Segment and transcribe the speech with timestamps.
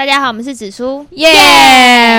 [0.00, 1.28] 大家好，我们是紫苏，耶！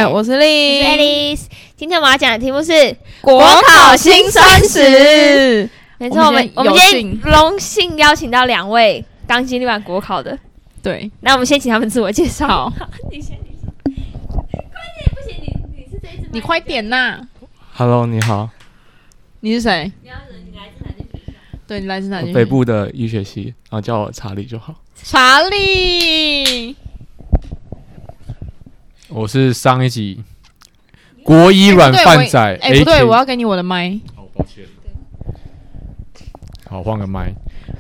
[0.06, 1.46] 我是我是丽，Alice。
[1.76, 5.68] 今天我们要讲的题目是，国考新生史。
[5.97, 10.38] 没错，我我们我们今幸天荣幸邀请到两位刚经历完国考的，
[10.83, 12.72] 对，那我们先请他们自我介绍。
[13.10, 13.68] 你先，你先，
[14.29, 17.20] 快点，不行，你你是这一只麦，你快点呐
[17.74, 18.48] ！Hello，你好，
[19.40, 19.91] 你是谁？
[20.04, 21.34] 你要你来自哪间学校？
[21.68, 22.32] 对你来自哪里？
[22.32, 24.76] 北部的医学系，然后叫我查理就好。
[25.02, 26.76] 查理。
[29.14, 30.24] 我是上一集
[31.24, 34.00] 国医软饭仔，哎，不对，我要给你我的麦。
[34.16, 34.64] 好抱歉。
[36.70, 37.34] 好，换个麦。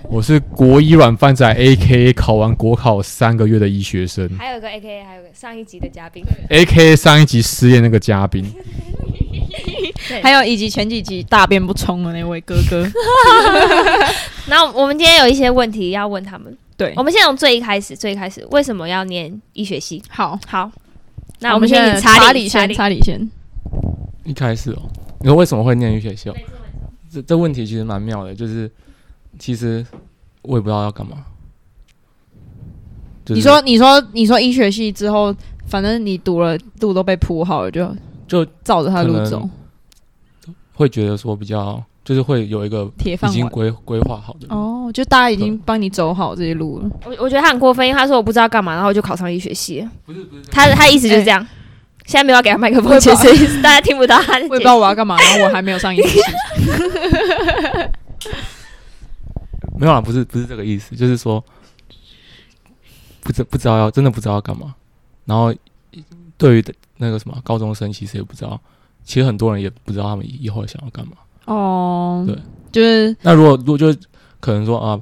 [0.09, 8.45] 我是国医软饭仔，A K A 考完国考三个月的医学生还有一个 A K，还有个上一集的嘉宾，，A K A 上一集失恋那个嘉宾。
[10.21, 12.85] 还有以及前几集大便不冲的那位哥哥。
[14.47, 20.03] 那我们今天有一些问题要问他们，对我，们先从最一开始，最一开始为什么要念医学系？
[20.09, 20.69] 好，好，
[21.41, 23.01] 那我们先查查理先，理查理。
[23.01, 23.29] 先。
[24.23, 24.83] 一开始哦，
[25.19, 26.35] 你说为什么会念医学系哦？
[27.11, 28.69] 这这问题其实蛮妙的，就是
[29.39, 29.85] 其实
[30.43, 31.25] 我也不知道要干嘛。
[33.25, 37.95] 就是你说，你说，你说医学系之后，反正你读了路都被铺好了，就
[38.27, 39.49] 就照着他的路走，
[40.73, 43.35] 会觉得说比较，就是会有一个已铁饭碗。
[43.35, 44.47] 经规规划好的。
[44.49, 46.89] 哦，就大家已经帮你走好这些路了。
[47.05, 49.91] 我我觉得他很过分，因为他说我不知道干嘛，然后我就考上医学系了。
[50.05, 51.45] 不是不是，他他意思就是这样。
[52.05, 54.33] 现在没有要给他麦克风解释，意思 大家听不到他。
[54.33, 56.19] 我也不知道我要干嘛，然后我还没有上医学系。
[59.77, 61.43] 没有啦，不是不是这个意思，就是说
[63.21, 64.75] 不知不知道要真的不知道要干嘛。
[65.25, 65.53] 然后
[66.37, 66.65] 对于
[66.97, 68.59] 那个什么高中生，其实也不知道，
[69.03, 71.13] 其实很多人也不知道他们以后想要干嘛。
[71.45, 72.37] 哦，对，
[72.71, 73.93] 就是那如果如果就
[74.39, 75.01] 可能说啊，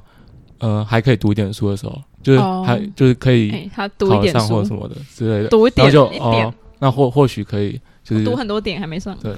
[0.58, 2.64] 呃，还可以读一点书的时候，就是哦。
[2.66, 4.38] 还、就是可以哎，他读一考点书。
[4.40, 9.16] 上或什，么的之类的，读一点然后就哦，，那或或许可以就是读很多点还没上。
[9.22, 9.34] 对，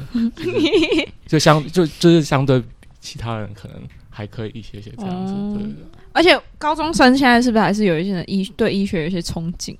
[1.26, 2.62] 就相就就是相对
[3.00, 3.76] 其他人可能
[4.10, 5.54] 还可以一些些这样子，哦。
[5.54, 5.84] 对对对。
[6.12, 9.76] 而且高中生现在是不是还是有一些人医对医学有一些憧憬？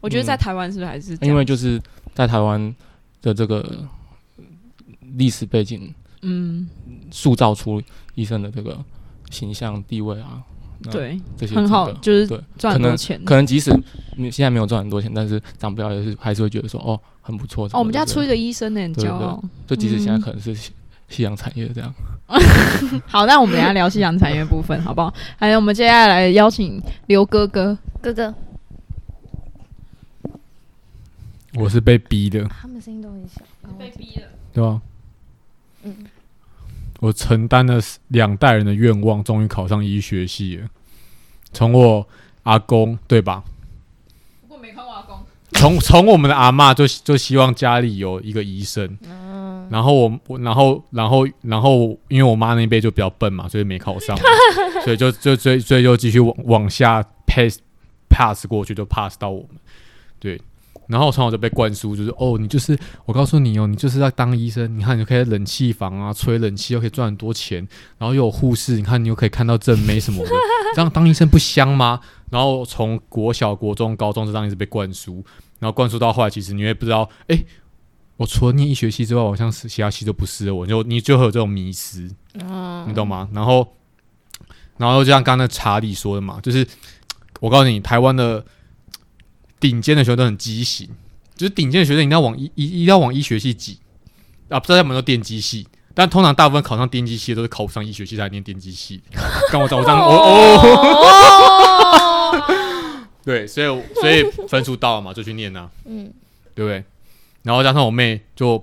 [0.00, 0.26] 我觉得嗯。
[0.26, 1.80] 在台湾是不是还是因为就是
[2.12, 2.74] 在台湾
[3.22, 3.64] 的这个
[5.16, 6.68] 历史背景，嗯，
[7.10, 7.80] 塑造出
[8.14, 8.76] 医生的这个
[9.30, 10.42] 形象地位啊，
[10.90, 13.22] 对，这些很好，就是对，赚很多钱。
[13.24, 13.70] 可能即使
[14.16, 17.66] 你现在没有赚很多钱，但是长辈也是还是会觉得说哦很不错。
[17.66, 19.42] 哦，我们家出一个医生呢，很骄傲。
[19.66, 20.72] 就即使现在嗯可能是夕
[21.08, 21.94] 夕阳产业这样，
[23.06, 25.12] 好，那我们等下聊夕阳产业部分，好不好？
[25.36, 27.76] 还有，我们接下来邀请刘哥哥。
[28.00, 28.34] 哥哥，
[31.54, 33.40] 我是被逼的，他们声音都很小。
[33.78, 34.22] 被逼的。
[34.52, 34.82] 对吧？
[35.84, 35.94] 嗯，
[37.00, 40.68] 我承担了两代人的愿望，终于考上医学系了。
[41.52, 42.06] 从我
[42.44, 43.44] 阿公，对吧？
[44.42, 45.18] 不过没看过阿公。
[45.52, 54.16] 从从我们的阿嬷就就希望家里有一个医生，嗯，然后我我然后然后然后因为我妈那一辈就比较笨嘛，所以没考上，
[54.84, 57.60] 所以就就所以所以就继续往往下 pass
[58.08, 59.50] pass 过去，就 pass 到我们，
[60.18, 60.40] 对。
[60.86, 67.66] 然后从小就被灌输，就是哦，你就是我告诉你哦，你就是要当医生，你看你就可以在冷气房啊吹冷气，又可以赚很多钱，
[67.98, 70.30] 然后又有护士，你看你又可以看到正妹什么的，
[70.74, 72.00] 这样当医生不香吗？
[72.30, 75.24] 然后从国小、国中、高中就这样一直被灌输，
[75.58, 77.44] 然后灌输到后来，其实你也不知道，哎，
[78.16, 83.28] 我除了念医学系之外，我好像是其他系都不是了，我就你就会有这种迷失，嗯你懂吗？
[83.32, 83.66] 然后，
[84.76, 86.66] 然后就像刚刚那查理说的嘛，就是
[87.40, 88.44] 我告诉你，台湾的
[89.64, 90.86] 顶尖的学生都很畸形，
[91.34, 93.78] 就是顶尖的学生一定要往医一一定要往医学系挤
[94.50, 95.66] 啊，不知道他们都电机系。
[95.94, 99.00] 但通常大部分考上电机系的都是考不上医学系才念电机系。
[99.50, 100.60] 刚我讲 我这样，我哦，
[102.34, 102.44] 哦，
[103.24, 105.70] 对，所以所以分数到了嘛，就去念啊。
[105.86, 106.12] 嗯，
[106.54, 106.84] 对不对？
[107.42, 108.62] 然后加上我妹就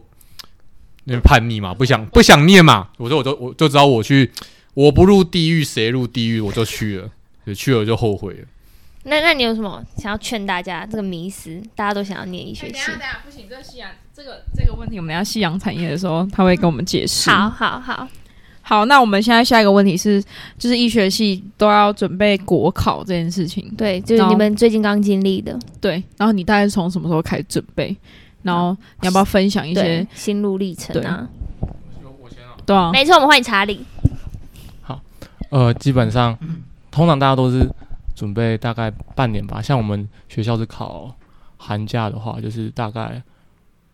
[1.06, 4.32] 那边叛逆嘛，不想不想念嘛，我说我就我就知道我去，
[4.76, 7.10] 我不入地狱谁入地狱，我就去了，
[7.48, 8.46] 就去了就后悔了。
[9.04, 11.62] 那那你有什么想要劝大家这个迷思？
[11.76, 12.74] 大家都想要念医学系。
[12.74, 17.30] 等下等下不行，这个夕阳这个这个问题，我们等一下夕阳产业的时候，他会跟我们解释。
[17.30, 18.08] 好好好，
[18.62, 20.22] 好，那我们现在下一个问题是，
[20.58, 26.04] 就是医学系都要准备国考这件事情，对，就是你们最近刚经历的对。
[26.18, 27.96] 然后你大概是从什么时候开始准备？
[28.44, 30.06] 然后你要不要分享一些？
[30.14, 31.28] 心路历程啊。
[32.64, 33.84] 对啊，没错，我们欢迎查理。
[34.82, 35.02] 好
[35.50, 36.38] 呃，基本上
[36.92, 37.68] 通常大家都是
[38.16, 39.62] 准备大概半年吧。
[39.62, 41.14] 像我们学校是考
[41.58, 43.22] 寒假的话，就是大概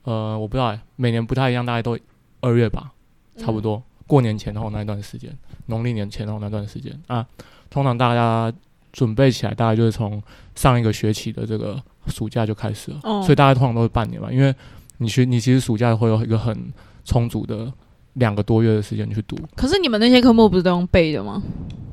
[0.03, 1.97] 呃，我不知道欸，每年不太一样，大概都
[2.41, 2.91] 二月吧，
[3.37, 3.81] 差不多。
[4.05, 5.29] 过年前后那一段时间，
[5.65, 7.25] 农历年前后那段时间啊，
[7.69, 8.51] 通常大家
[8.93, 10.23] 准备起来大概就是从
[10.55, 11.77] 上一个学期的这个
[12.07, 14.55] 暑假就开始了，哦所以大概通常都是半年吧，因为
[14.99, 16.71] 你学你其实暑假会有一个很
[17.03, 17.69] 充足的
[18.13, 19.37] 两个多月的时间去读。
[19.57, 21.43] 可是你们那些科目不是都用背的吗？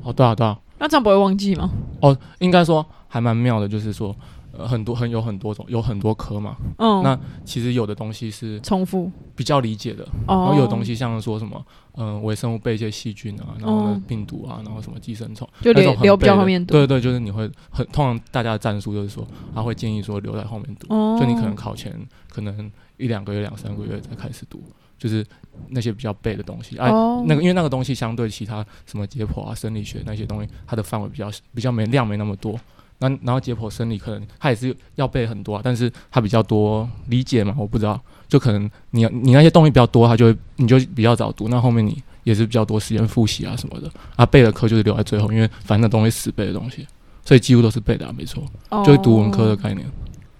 [0.03, 1.71] 哦，对啊，对啊，那这样不会忘记吗？
[1.99, 4.15] 哦，应该说还蛮妙的，就是说，
[4.51, 6.55] 呃，很多很有很多种，有很多科嘛。
[6.77, 9.11] 嗯，那其实有的东西是重复。
[9.35, 11.59] 比较理解的，哦，然后有的东西像是说什么，
[11.97, 21.99] 嗯、微生物背一些细菌啊，然后病毒啊，然后什么寄生虫，就留留比较后面读，对对，就是你会很通常大家的战术就是说，他会建议说留在后面读，哦，就你可能考前
[22.29, 24.63] 可能一两个月、两三个月才开始读，
[24.99, 25.25] 就是
[25.69, 26.77] 那些比较背的东西。
[26.77, 32.59] 哎、哦那个因为那个东西相对其他什么解剖啊、生理学那些东西，它的范围比较比较没量没那么多。
[32.99, 46.87] 那然后解剖生理可能它也是要背很多啊，但是它比较多理解嘛，我不知道，就可能你你那些东西比较多，它就会你就比较早读，那后面你也是比较多时间复习啊什么的啊，背的课就是留在最后，因为反正那东西死背的东西，
[47.25, 48.41] 所以几乎都是背的、啊，没错，
[48.85, 49.85] 就是读文科的哦概念。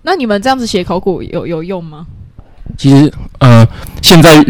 [0.02, 2.08] 那你们这样子写考古有有用吗？
[2.78, 3.68] 其实，呃，
[4.02, 4.44] 现在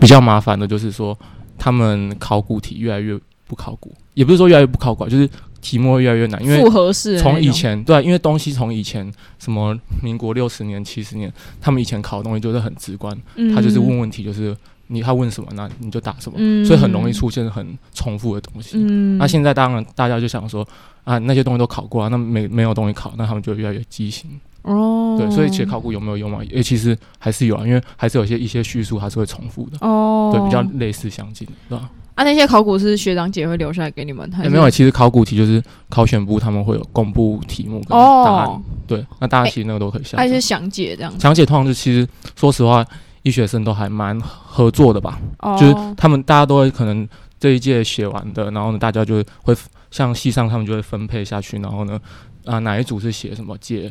[0.00, 1.16] 比较麻烦的就是说，
[1.58, 5.28] 他们考古题越来越不考古，也不是说越来越不考古啊，就是
[5.60, 13.16] 题目会越来越难，因为复合式从以前对啊、因为东西从以前什么民国六十年、七十年，他们以前考的东西就是很直观，
[13.54, 14.56] 他就是问问题，就是
[14.88, 18.72] 你他问什么，那你就答什么，嗯，所以很容易出现很重复的东西。
[18.74, 20.66] 嗯，那现在当然大家就想说
[21.04, 24.28] 啊，那些东西都考过啊，那没没有东西考，那他们就越来越畸形。
[24.62, 26.38] 哦，对，所以写考古有没有用嘛？
[26.50, 31.90] 诶，其实还是有啊，因为还是有一些一些叙述它是会重复的，哦，对，比较类似相近的，对吧？
[32.14, 40.18] 啊，那些考古是学长姐会留下来给你们，还是没有，其实考古题就是考选部他们会有公布题目跟答案，哦，对，那大家其实那个都可以下载。
[40.18, 42.06] 还是详解这样子，详解通常就其实
[42.36, 42.84] 说实话，
[43.22, 47.08] 医学生都还蛮合作的吧，哦，就是他们大家都会可能
[47.40, 49.56] 这一届写完的，然后呢，大家就会
[49.90, 51.98] 像系上他们就会分配下去，然后呢，
[52.44, 53.90] 啊哪一组是写什么解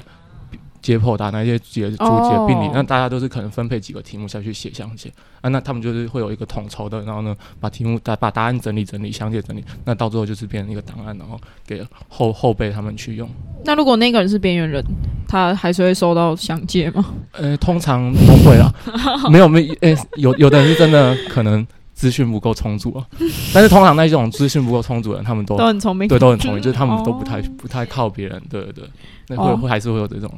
[0.81, 2.72] 解剖答那，些解组解病理，哦。
[2.74, 5.12] 那大家都是可能分配几个题目下去写详解。
[5.42, 13.30] 啊，那他们就是会有一个统筹的，然后呢把题目答把答案整理整理，详解整理，那到最后就是变成一个档案，然后给后后辈他们去用。
[13.63, 14.83] 那如果那个人是边缘人，
[15.28, 17.06] 他还是会收到详解吗？
[17.31, 18.72] 呃，通常不会啦，
[19.31, 23.06] 没有没呃、有有的人是真的可能资讯不够充足啊，
[23.54, 27.44] 但是通常那种资讯不够充足的人，他们都都很聪明，对，都很聪明，就是他们都不太、哦。
[27.57, 28.84] 不太靠别人，对对对，
[29.30, 29.57] 那会、哦。
[29.57, 30.31] 会还是会有这种。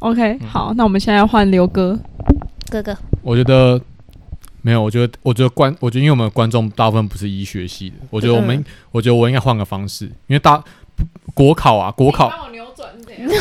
[0.00, 0.48] OK，嗯。
[0.48, 1.98] 好，那我们现在要换刘哥，
[2.70, 3.80] 哥哥，我觉得
[4.62, 8.64] 没有，我觉得我觉得观，我觉得因为我们观众大部分不是医学系的，我觉得我们，嗯。
[8.92, 10.62] 我觉得我应该换个方式，因为大
[11.34, 12.26] 国考啊，国考。
[12.44, 13.38] 我扭转不是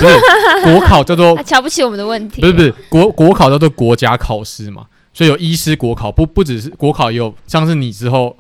[0.64, 8.36] 国考叫做他 瞧不起我们的问题，不是不是国国考叫做国家考试嘛，所以有医师国考，不不只是国考，也有像是你之后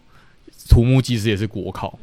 [0.69, 1.97] 土木技师也是国考，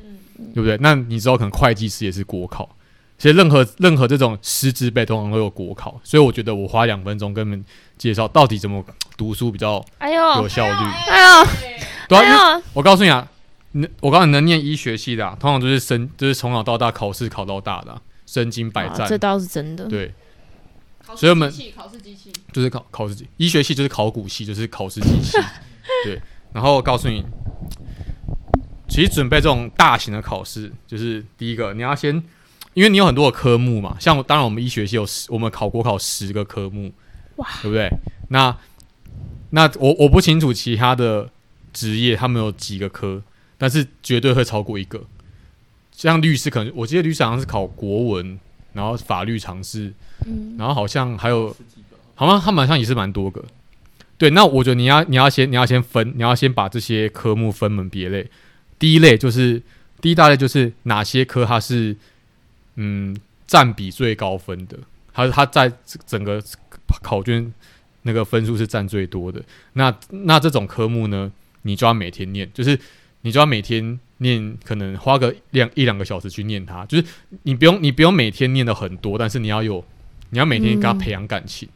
[0.55, 0.77] 对不对？
[0.81, 2.69] 那你之后可能会计师也是国考，
[3.17, 7.65] 其实任何任何这种师资辈通常都有国考，所以我觉得我花两分钟跟你们
[7.97, 8.85] 介绍到底怎么
[9.17, 10.89] 读书比较哎呦，有效率。
[11.09, 11.47] 哎呦，
[12.09, 13.27] 对啊，哎，我告诉你啊，
[13.73, 19.03] 你我告诉你，能念医学系的、啊，通常都是身，就是从小到大考试考到大的啊、身经百战。
[19.03, 19.87] 啊这倒是真的。
[19.87, 20.13] 对，
[21.15, 25.39] 所以我们考试机器，就是考考试机，医学系就是考古系，就是考试机器。
[26.05, 26.21] 对，
[26.53, 27.25] 然后我告诉你，
[28.89, 32.23] 其实准备这种大型的考试，就是第一个你要先，
[32.75, 36.93] 因为你有很多的科目嘛，像当然我们医学系有十，我们考国考十个科目，
[37.37, 37.89] 哇，对不对？
[38.29, 38.57] 那
[39.51, 41.31] 那我我不清楚其他的
[41.73, 43.23] 职业他们有几个科，
[43.57, 45.05] 但是绝对会超过一个。
[45.93, 48.39] 像律师可能，我记得律师好像是考国文，
[48.73, 49.93] 然后法律常识，
[50.27, 51.57] 嗯，然后好像还有，
[52.17, 53.45] 好像他们好像也是蛮多个。
[54.19, 58.29] 对，那我觉得你要你要先你要先分，你要先把这些科目分门别类。
[58.79, 59.63] 第一类就是
[60.01, 61.97] 第一大类就是哪些科它是
[62.77, 63.17] 嗯
[63.47, 64.79] 占比最高分的，
[65.13, 65.73] 还是他在
[66.07, 66.43] 整个
[67.03, 67.53] 考卷
[68.03, 69.43] 那个分数是占最多的。
[69.75, 71.31] 那那这种科目呢，
[71.63, 72.79] 你就要每天念，就是
[73.23, 76.85] 你就要每天念，可能花个两一两个小时去念它。
[76.87, 77.05] 就是
[77.43, 79.85] 你不用你不用每天念的很多，但是你要有
[80.31, 81.69] 你要每天跟他嗯培养感情，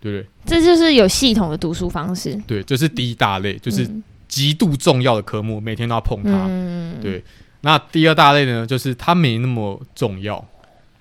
[0.00, 0.26] 对不对？
[0.44, 6.46] 这就是有系统的读书方式，对，这是第一大类，就是嗯极度重要的科目，每天都要碰它。
[6.48, 7.22] 嗯，对
[7.62, 10.46] 那第二大类呢，就是它没那么重要，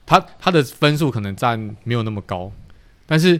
[0.05, 2.51] 它它的分数可能占没有那么高，
[3.05, 3.39] 但是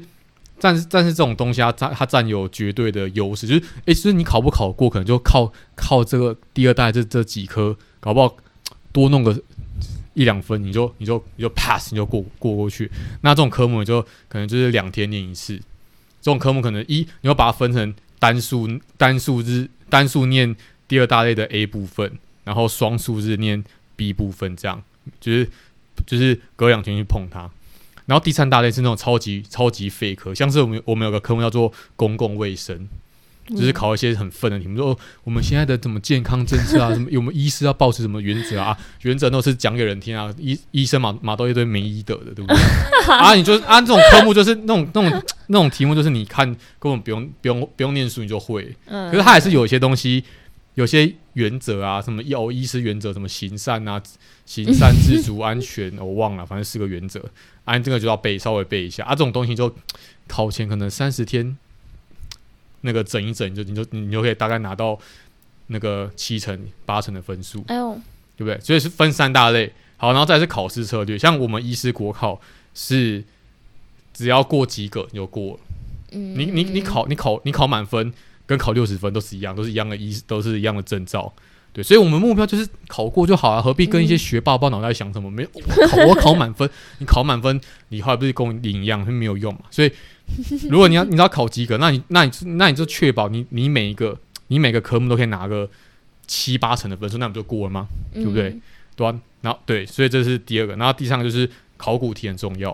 [0.60, 8.36] 但是但是这种东西它占它占有绝对的优势，就是诶，就是你考不考过，可能就靠靠这个第二代这这几科，搞不好
[8.92, 9.40] 多弄个
[10.14, 12.92] 一两分，你就你就你就 pass，你就过过过去。
[13.22, 20.56] 那这种科目你就可能就是两天念一次，这种科目可能一你要把它分成单数单数日单数念
[20.88, 23.64] 第二大类的 A 部分，然后双数日念
[23.96, 24.82] B 部分，这样
[25.20, 25.48] 就是
[26.06, 27.50] 就是隔两天去碰它。
[28.08, 32.90] 然后第三大类是那种超级超级废科，像是我们我们有个科目叫做公共卫生，
[33.50, 38.78] 就是考一些很愤的题目，说我们现在的怎么健康政策啊， 什么有没有医师要保持什么原则啊？
[39.04, 42.58] 原则都是讲给人听啊，医医生嘛嘛都一堆没医德的，对不对？
[43.16, 46.46] 啊，你就按这种科目，就是那种那种那种题目，就是你看
[46.80, 50.24] 根本不用不用不用念书你就会，可是它还是有一些东西。
[50.76, 54.02] 有些原则啊，什么要医师原则，什么行善啊，
[54.46, 57.24] 行善知足安全， 我忘了，反正四个原则，
[57.66, 59.12] 按这个就要背，稍微背一下啊。
[59.12, 59.74] 这种东西就
[60.28, 61.58] 考前可能三十天，
[62.82, 65.00] 那个整一整，就你就你就可以大概拿到
[65.68, 67.94] 那个七成八成的分数，哎呦，
[68.36, 68.60] 对不对？
[68.60, 72.42] 所以是分三大类，好，然后再是考试策略，像我们医师国考
[72.74, 73.24] 是
[74.14, 75.60] 只要过及格你就过了，
[76.12, 78.14] 嗯，你你你考你考你考满分。
[78.46, 81.32] 跟考六十分都是一样，都是一样的医，都是一样的证照，
[81.72, 85.32] 对，所以我们目标就是考过就好了，何必跟一些学霸不知道脑袋想什么？
[85.32, 89.62] 没考我考满分，你考满分，你后来不是跟我领一样，是没有用嘛？
[89.72, 89.92] 所以
[90.70, 94.18] 如果你要你要考及格，那你那你那你就确保你你每一个
[94.48, 95.70] 你每个科目都可以拿个
[96.28, 97.88] 七八成的分数，那不就过了吗？
[98.14, 98.58] 对不对？
[98.96, 102.70] 对啊，然后对，所以这是第二个，然后第三个就是考古题很重要，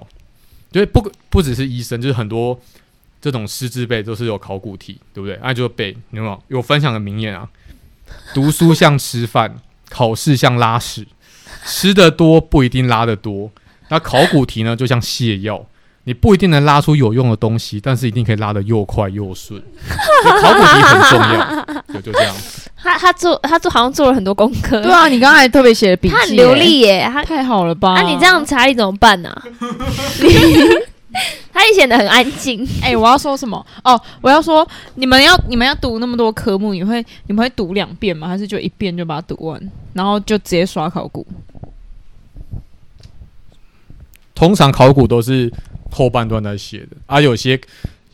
[0.72, 2.60] 因为不不只是医生，就是很多。
[3.22, 5.40] 这种师资背都是有考古题，对不对？
[5.42, 6.44] 那就背，有没有？
[6.48, 7.48] 有分享的名言啊？
[8.34, 9.56] 读书像吃饭，
[9.90, 11.06] 考试像拉屎，
[11.66, 13.52] 吃的多不一定拉的多。
[13.90, 15.66] 那考古题呢，就像泻药，
[16.04, 19.62] 你不一定能拉出有用的东西，但是一定可以拉的又快又顺。
[20.42, 22.36] 考古题很重要，就就这样。
[22.80, 24.82] 他他做他做好像做了很多功课。
[24.82, 27.96] 对啊，你刚才特别写的笔记，他很流利耶，他太好了吧？
[27.96, 29.36] 那你这样查理怎么办呢？
[31.54, 32.68] 他也显得很安静。
[32.84, 33.66] 哎，我要说什么？
[33.84, 38.28] 哦，我要说，你们要你们要读那么多科目，你会你们会读两遍吗？
[38.28, 41.26] 还是就一遍就把它读完，然后就直接刷考古？
[44.36, 45.52] 通常考古都是
[45.92, 47.60] 后半段在写的，而有些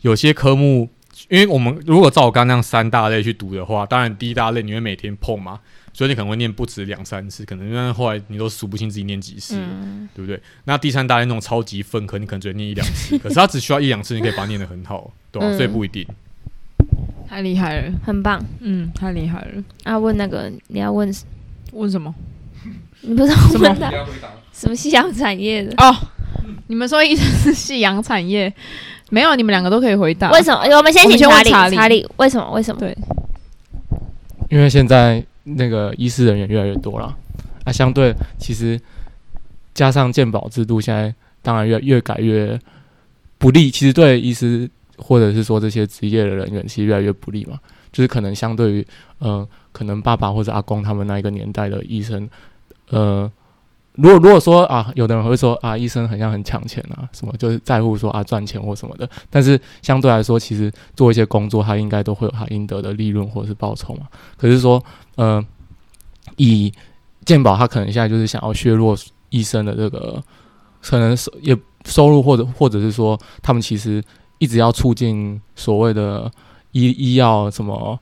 [0.00, 0.88] 有些科目，
[1.28, 5.60] 因为我们如果照我刚刚那样三大类去读的话，当然第一大类你会每天碰嘛。
[5.94, 9.54] 所以你可能会念不止两三次，可能因为后来你都数不清自己念几次，
[10.12, 10.38] 对不对？
[10.64, 15.56] 那第三大类那种超级分科，你可能只念一两次，可是他只需要一两次，你可以把它念得很好，对吧？
[15.56, 16.04] 所以不一定。
[17.28, 19.62] 太厉害了，很棒，嗯，太厉害了。
[19.84, 21.14] 啊，问那个你要问
[21.72, 22.12] 问什么？
[23.02, 23.92] 你不知道问他
[24.52, 25.94] 什么夕阳产业的哦？
[26.66, 28.52] 你们说一直是夕阳产业，
[29.10, 30.30] 没有，你们两个都可以回答。
[30.32, 30.60] 为什么？
[30.76, 32.50] 我们先请查理，查理，为什么？
[32.50, 32.80] 为什么？
[32.80, 32.96] 对，
[34.50, 35.24] 因为现在。
[35.44, 37.16] 那个医师人员越来越多了，
[37.64, 38.80] 啊，相对其实
[39.72, 42.58] 加上健保制度，现在当然越越改越
[43.38, 43.70] 不利。
[43.70, 47.58] 其实对医师或者是说这些职业的人员，其实越来越不利嘛。
[47.92, 48.86] 就是可能相对于，
[49.20, 52.28] 嗯，可能爸爸或者阿公他们那一个年代的医生，
[52.88, 53.30] 呃，
[53.94, 59.08] 如果如果说啊，有的人会说啊，医生好像很抢钱啊，什么就是在乎说啊赚钱或什么的。
[59.30, 64.06] 但是相对来说，其实做一些工作，他应该都会有他应得的利润或者是报酬嘛。
[64.36, 64.82] 可是说。
[65.16, 65.40] 呃，
[66.38, 66.72] 以
[67.24, 68.96] 健保，他可能现在就是想要削弱
[69.30, 70.20] 医生的这个，
[70.82, 74.02] 可能收也收入，或者或者是说，他们其实
[74.38, 76.28] 一直要促进所谓的
[76.72, 77.96] 医医药什么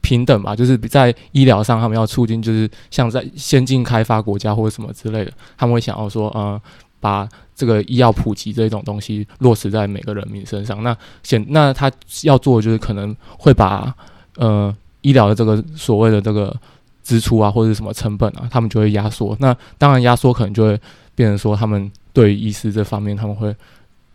[0.00, 6.60] 平等吧，就是在医疗上，他们要促进，就是像在先进开发国家或者什么之类的，他们会想要说，呃，
[7.00, 10.82] 把这个医药普及这种东西落实在每个人民身上。
[10.82, 11.90] 那显那他
[12.22, 13.94] 要做的就是可能会把
[14.36, 14.74] 呃。
[15.02, 16.54] 医疗的这个所谓的这个
[17.02, 19.34] 支出啊，或者什么成本啊，他们就会压缩。
[19.40, 20.78] 那当然压缩可能就会
[21.14, 23.56] 变成说，他们对医师这方面，他们会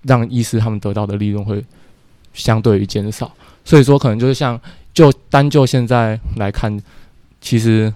[0.04, 1.66] 让医师他们得到的利润会
[2.36, 3.34] 相对于减少。
[3.64, 4.62] 所以说，可能就是像
[4.96, 6.76] 就单就现在来看，
[7.40, 7.94] 其实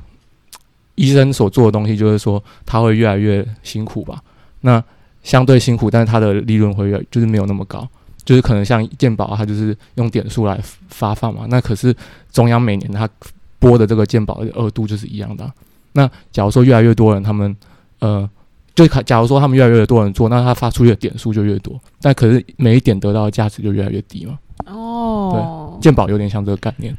[0.94, 4.22] 医生所做的东西，就是说他会越来越辛苦吧。
[4.62, 4.84] 那
[5.24, 7.88] 相对辛苦，但是他的利润会越就是没有那么高。
[8.26, 11.48] 就是可能像健保，它就是用点数来发放嘛。
[11.50, 11.96] 那可是
[12.32, 13.10] 中央每年它
[13.58, 15.52] 拨的这个健保的额度就是一样的。
[15.94, 17.56] 那假如说越来越多人，他们
[17.98, 18.30] 呃，
[18.76, 21.80] 就假如说他们越来越多人做，那他发出去的点数就越多。
[22.02, 24.38] 但可是每一点得到的价值就越来越低嘛。
[24.68, 25.42] 哦，对，
[25.82, 26.96] 健保有点像这个概念。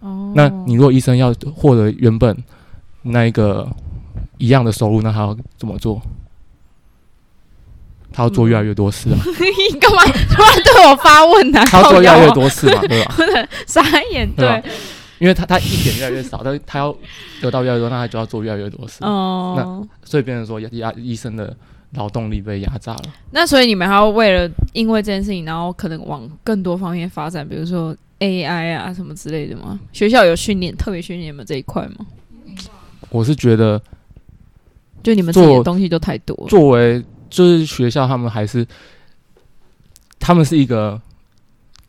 [0.00, 2.36] 哦，那你如果医生要获得原本
[3.02, 3.68] 那一个
[4.38, 6.00] 一样的收入，那他要怎么做？
[8.10, 9.18] 他要做越来越多事啊！
[9.20, 11.62] 你干嘛突然对我发问呢？
[11.68, 13.14] 他要做越来越多事嘛，对吧？
[13.66, 13.82] 傻
[14.12, 14.62] 眼，对。
[15.18, 16.94] 因为他他一点越来越少，他他要
[17.42, 19.04] 得到越来越多，那他就要做越来越多事。
[19.04, 19.54] 哦。
[19.56, 21.54] 那所以变成说医医生的
[21.94, 23.02] 劳动力被压榨了。
[23.30, 29.78] 那所以你们还要为了因为这件事情，然后可能往更多方面发展，比如说 AI 啊什么之类的吗？
[29.92, 32.06] 学校有训练特别训练你们这一块吗？
[33.10, 33.80] 我是觉得
[35.02, 36.46] 就你们自己的东西都太多了。
[36.48, 38.66] 作为就是学校，他们还是
[40.18, 41.00] 他们是一个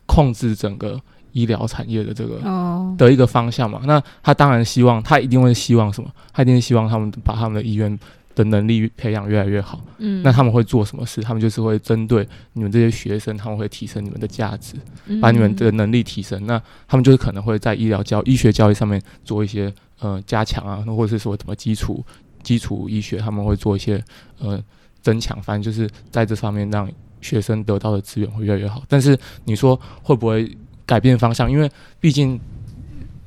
[0.06, 0.98] 控制整个
[1.32, 3.82] 医疗产业的这个哦，的一个方向嘛。
[3.84, 6.10] 那他当然希望，他一定会希望什么？
[6.32, 7.98] 他一定是希望他们把他们的医院
[8.34, 9.80] 的能力培养越来越好。
[9.98, 11.20] 嗯那他们会做什么事？
[11.20, 14.74] 他们就是会针对你们这些学生，他们会提升你们的价值，
[15.20, 16.46] 把你们的能力提升。
[16.46, 22.04] 那他们就是可能会在医疗教、医学教育上面做一些呃加强啊，或者是说什么基础
[22.42, 24.02] 基础医学，他们会做一些
[24.38, 24.62] 呃
[25.02, 28.82] 增强，反正就是在这方面让学生得到的资源会越来越好。
[28.88, 30.56] 但是你说会不会
[30.86, 31.50] 改变方向？
[31.50, 32.40] 因为毕竟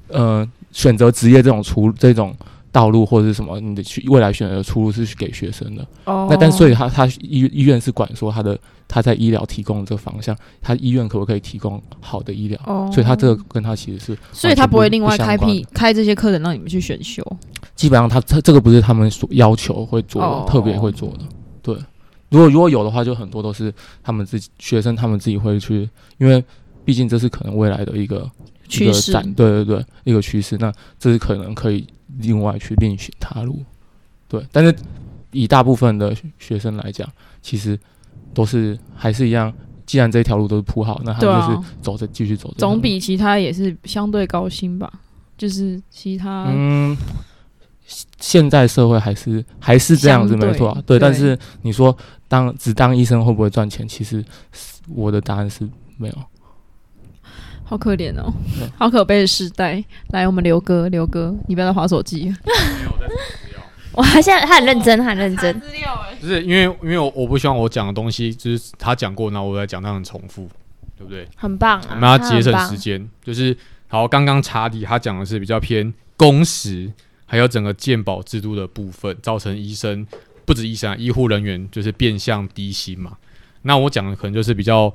[0.08, 2.36] 呃选择职业这种出这种。
[2.74, 5.88] 道路或者是什么，你的去未来选择的出路是给学生的。
[6.06, 12.60] 哦，那但所以他他医医院是管说他的他在医疗提供的这个方向，他医院可不可以提供好的医疗？
[12.66, 17.24] 哦，所以他这个跟他其实是，所以他不会另外开辟开这些课程让你们去选修。
[17.76, 21.20] 基本上他这这个不是他们所要求会做的，哦特别会做的。
[21.62, 21.78] 对，
[22.30, 25.88] 如果如果有的话，就很多都是他们自己学生他们自己会去，
[26.18, 26.44] 因为
[26.84, 28.30] 毕竟这是可能未来的一个
[28.68, 30.58] 趋势对对对，一个趋势。
[30.60, 31.86] 那这是可能可以
[32.20, 33.64] 另外去另寻他路。
[34.28, 34.76] 对，但是
[35.32, 37.08] 以大部分的学生来讲，
[37.42, 37.80] 其实
[38.34, 39.54] 都是还是一样。
[39.86, 42.56] 既然这条路都是铺好，那他们就是啊，走着继续走着。
[42.58, 44.92] 总比其他也是相对高薪吧。
[45.38, 46.96] 就是其他嗯，
[48.18, 51.96] 现在社会还是还是这样子，没错对但是你说
[52.30, 53.86] 当只当医生会不会赚钱？
[53.86, 54.24] 其实
[54.88, 55.68] 我的答案是
[55.98, 56.16] 没有。
[57.64, 58.32] 好可怜哦，
[58.78, 59.84] 好可悲的时代。
[60.10, 62.34] 来，我们刘哥，刘哥，你不要再划手机。
[63.94, 65.62] 哇，现在他很认真，他很认真。
[66.22, 70.50] 就是因为因为我我不希望我讲的东西就是他讲过，然后我再讲，那很重复，
[70.98, 71.28] 对不对？
[71.36, 71.90] 很棒啊！
[71.92, 73.56] 我们要节省时间，就是
[73.88, 74.08] 好。
[74.08, 76.92] 刚刚查理他讲的是比较偏工时，
[77.26, 80.06] 还有整个健保制度的部分，造成医生
[80.46, 83.18] 不止医生啊，医护人员就是变相低薪嘛。
[83.64, 84.94] 那我讲的可能就是比较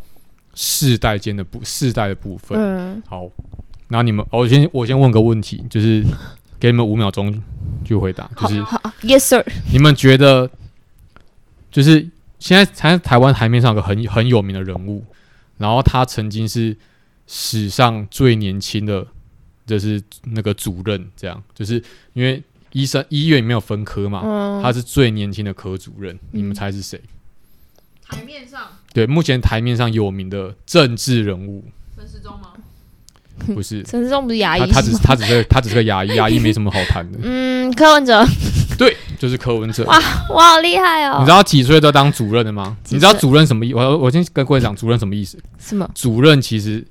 [0.61, 2.59] 世代间的部世代的部分。
[2.59, 3.31] 嗯，好，
[3.87, 6.05] 那你们，哦我先我先问个问题，就是
[6.59, 7.33] 给你们五秒钟
[7.85, 8.61] 去回答，就是
[9.03, 9.47] ，Yes sir。
[9.73, 10.51] 你们觉得，
[11.71, 12.01] 就是
[12.41, 15.05] 现在在台湾台面上有个很很有名的人物，
[15.59, 16.77] 然后他曾经是
[17.29, 19.07] 史上最年轻的，
[19.65, 21.81] 就是那个主任，这样，就是
[22.15, 22.43] 因为
[22.73, 27.01] 医生医院里面有分科嘛，嗯，他是最年轻的科主任，你们嗯猜是谁？
[28.09, 31.65] 台面上对，目前台面上有名的政治人物
[31.97, 32.49] 陈时中吗？
[33.55, 34.71] 不是陈志忠不是牙他，医？
[34.73, 37.19] 他只是他只是他只是个牙医， 牙医没什么好谈的。
[37.23, 38.25] 嗯，柯文哲，
[38.77, 39.85] 对，就是柯文哲。
[39.85, 39.97] 哇
[40.29, 41.19] 我好厉害哦！
[41.21, 42.77] 你知道几岁都当主任的吗？
[42.89, 43.73] 你知道主任什么意？
[43.73, 45.39] 我我先跟各位讲主任什么意思。
[45.59, 45.89] 什么？
[45.95, 46.85] 主任其实，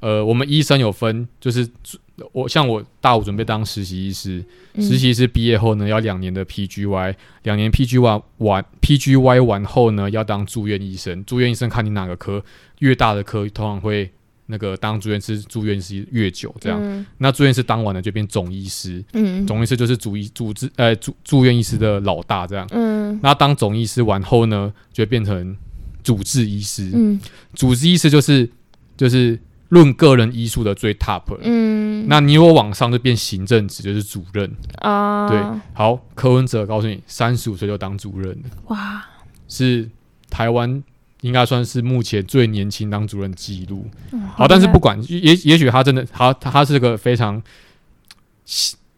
[0.00, 1.96] 呃，我们医生有分，就是主
[2.32, 11.24] 我像我大五准备当实习医师，嗯实习医师毕业后呢，要两年的 PGY，两年 PGY 完完 PGY 完后呢，要当住院医生。
[11.24, 12.44] 住院医生看你哪个科，
[12.78, 14.08] 越大的科通常会
[14.46, 16.78] 那个当住院师，住院师越久这样。
[16.80, 22.64] 嗯那住院师当完了就变总医师，嗯总医师就是主医主治呃住住院医师的老大这样。
[22.70, 25.56] 嗯那当总医师完后呢，就会变成
[26.04, 26.90] 主治医师。
[26.94, 27.18] 嗯
[27.54, 28.48] 主治医师就是
[28.96, 29.36] 就是
[29.74, 31.40] 论个人医术的最 top 了。
[31.42, 34.50] 嗯，那你如果往上就变行政职，就是主任。
[34.78, 35.38] 啊，对，
[35.74, 39.04] 好，柯文哲告诉你，三十五岁就当主任了，哇，
[39.48, 39.90] 是
[40.30, 40.82] 台湾
[41.20, 43.86] 应该算是目前最年轻当主任的记录。
[44.12, 47.42] 嗯好，但是不管，也也许他真的，他他他是个非常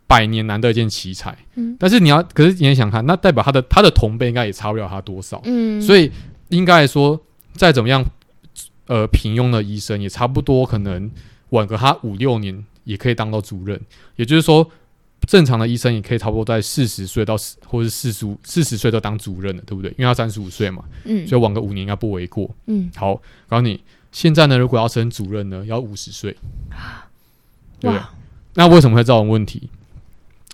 [0.06, 1.36] 百年难得一见奇才。
[1.56, 5.40] 嗯但是你要，可是你也想看，那代表他的他的同辈应该也差不了他多少。
[5.44, 6.10] 嗯，所以
[6.48, 7.20] 应该来说，
[7.54, 8.04] 再怎么样，
[8.86, 11.10] 呃，平庸的医生也差不多可能
[11.50, 13.80] 晚个他五六年也可以当到主任。
[14.16, 14.70] 也就是说，
[15.26, 19.90] 正常的医生也可以差不多在四十岁到四或者四十五四十岁都当主任了，对不对？
[19.98, 22.48] 因为他三十五岁嘛，嗯所以晚个五年应该不为过。
[22.66, 23.14] 嗯好，
[23.48, 23.80] 告诉你，
[24.12, 26.36] 现在呢，如果要升主任呢，要五十岁，
[27.80, 28.00] 对对？
[28.54, 29.68] 那为什么会造成问题？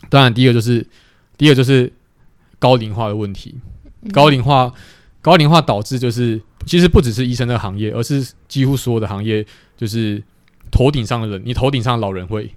[0.08, 0.86] 当然，第一个就是
[1.36, 1.92] 第一个就是
[2.58, 3.54] 高龄化的问题。
[4.00, 4.74] 嗯高龄化，
[5.22, 10.22] 高龄化导致就是，其实不只是医生这个行业，而是几乎所有的行业，就是
[10.70, 12.52] 头顶上的人，你头顶上的老人会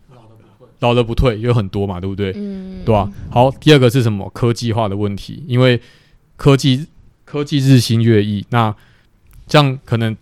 [0.79, 2.33] 老的不退，有很多嘛，对不对？
[2.35, 4.29] 嗯对吧、好，第二个是什么？
[4.31, 5.79] 科技化的问题，因为
[6.35, 6.85] 科技
[7.23, 8.75] 科技日新月异，那
[9.47, 10.15] 这样可能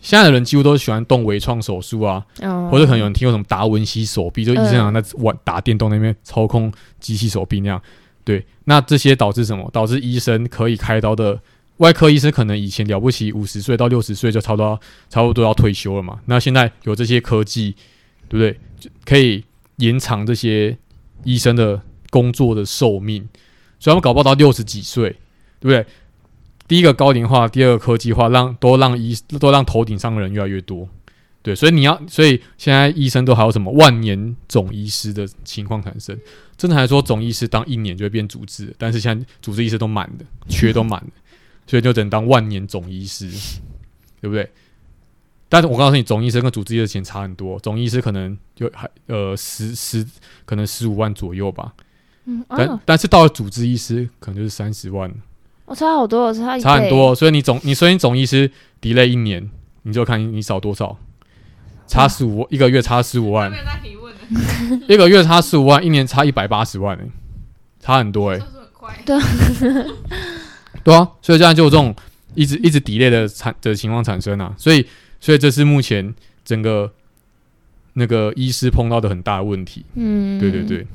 [0.00, 7.80] 现在的人几乎都喜欢动微创手术啊，哦或者可能有人听过什么达文西手臂，就医生嗯常在玩打电动那边操控机器手臂那样。
[8.24, 9.68] 对，那这些导致什么？
[9.72, 11.40] 导致医生可以开刀的
[11.80, 16.20] 外科医生可能以前了不起，五十岁到六十岁就差不多差不多要退休了嘛。
[16.26, 17.74] 那现在有这些科技，
[18.28, 18.90] 对不对？
[19.04, 19.44] 可以
[19.76, 20.76] 延长这些
[21.24, 23.28] 医生的工作的寿命。
[23.78, 25.08] 所以他们搞不好到六十几岁，
[25.58, 25.86] 对不对？
[26.68, 30.86] 第一个高龄化，第二个科技化，让都让医都让头顶上的人越来越多，
[31.42, 36.16] 对，所以你要，所以现在医生都还有什么万年总医师的情况产生。
[36.58, 41.12] 正常来说，总医师当一年就会变主治，但是现在主治医师都满的，缺都满的，
[41.66, 43.28] 所以就只能当万年总医师，
[44.20, 44.50] 对不对？
[45.48, 50.06] 但是我告诉你，总医生跟主治医师的钱差很多，总医师可能就还呃十十
[50.44, 51.72] 可能十五万左右吧，
[52.24, 55.12] 嗯，但、啊，但是到了主治医师可能就是三十万，
[55.64, 58.48] 我差好多，我差差很多，所以你总你所以你总医师
[58.80, 59.50] delay 一年，
[59.82, 60.96] 你就看你你少多少，
[61.88, 64.14] 差十五一个月差十五万，在提问
[64.88, 67.10] 一个月差十五万，一年差一百八十万、欸，
[67.80, 68.96] 差很多哎、是很快。
[70.82, 71.94] 对啊，所以这样就有这种
[72.34, 74.86] 一直一直 delay 的产的情况产生啊，所以
[75.20, 76.14] 所以这是目前
[76.44, 76.92] 整个
[77.94, 79.84] 那个医师碰到的很大的问题。
[79.94, 80.86] 嗯，对对对，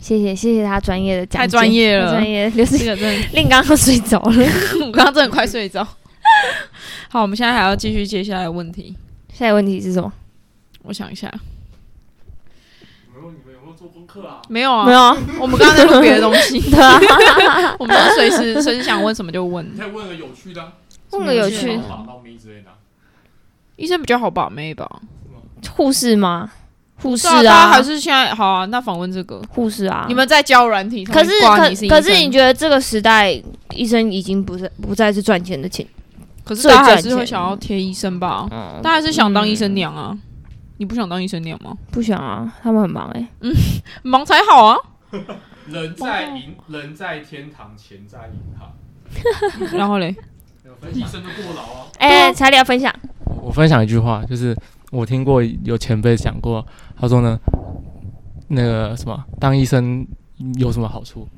[0.00, 4.46] 谢谢谢谢他专业的讲解，太专业了太专业，就是这个真的，令刚刚睡着了。
[4.84, 5.86] 我刚刚真的快睡着。
[7.08, 8.94] 好，我们现在还要继续接下来的问题。
[9.32, 10.12] 下一个问题是什么？
[10.82, 11.32] 我想一下，
[13.78, 14.42] 做功课啊？
[14.48, 19.64] 没有啊，没有啊，我们刚刚在录别的东西， 对啊， 我们都随时随时想问什么就问。
[19.76, 20.72] 可以问个有趣的、啊，
[21.12, 21.80] 问个有趣
[23.76, 24.88] 医生比较好把妹吧？
[25.76, 26.50] 护士吗？
[27.00, 28.64] 护士啊，啊，还是现在好啊？
[28.66, 30.04] 那访问这个，护士啊。
[30.08, 33.40] 你们在教软体可是可可是你觉得这个时代，
[33.74, 35.86] 医生已经不是不再是赚钱的钱，
[36.42, 38.48] 可是最大家还是会想要贴医生吧？
[38.50, 40.16] 嗯，大家还是想当医生娘啊？
[40.78, 41.76] 你不想当医生娘吗？
[41.90, 43.28] 不想啊，他们很忙哎、
[44.02, 44.76] 忙才好啊！
[45.68, 48.72] 人在银人在天堂，钱在银行，
[49.76, 50.14] 然后嘞，
[50.92, 51.86] 医生都过劳啊。
[51.98, 52.94] 哎、查理要分享，
[53.42, 54.56] 我分享一句话，就是
[54.90, 56.64] 我听过有前辈讲过，
[56.96, 57.38] 他说呢，
[58.48, 60.06] 那个什么，当医生
[60.58, 61.28] 有什么好处？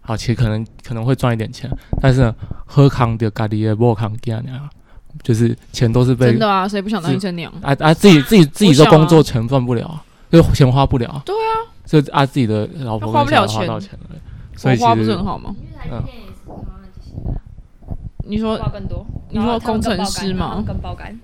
[0.00, 1.68] 好，其实可能可能会赚一点钱，
[2.00, 4.70] 但是呢，喝康的咖喱也不康给啊，
[5.26, 7.52] 就是钱都是被真的啊，谁不想当医生娘？
[7.60, 11.20] 啊啊自己自己自己的工作钱赚不了啊，就钱花不了啊。
[11.26, 13.80] 对啊，就啊自己的老婆花不了钱钱了，
[14.54, 15.52] 所以花不是很好吗？
[15.90, 16.00] 嗯
[18.28, 21.16] 你说更多你说工程师吗更爆肝，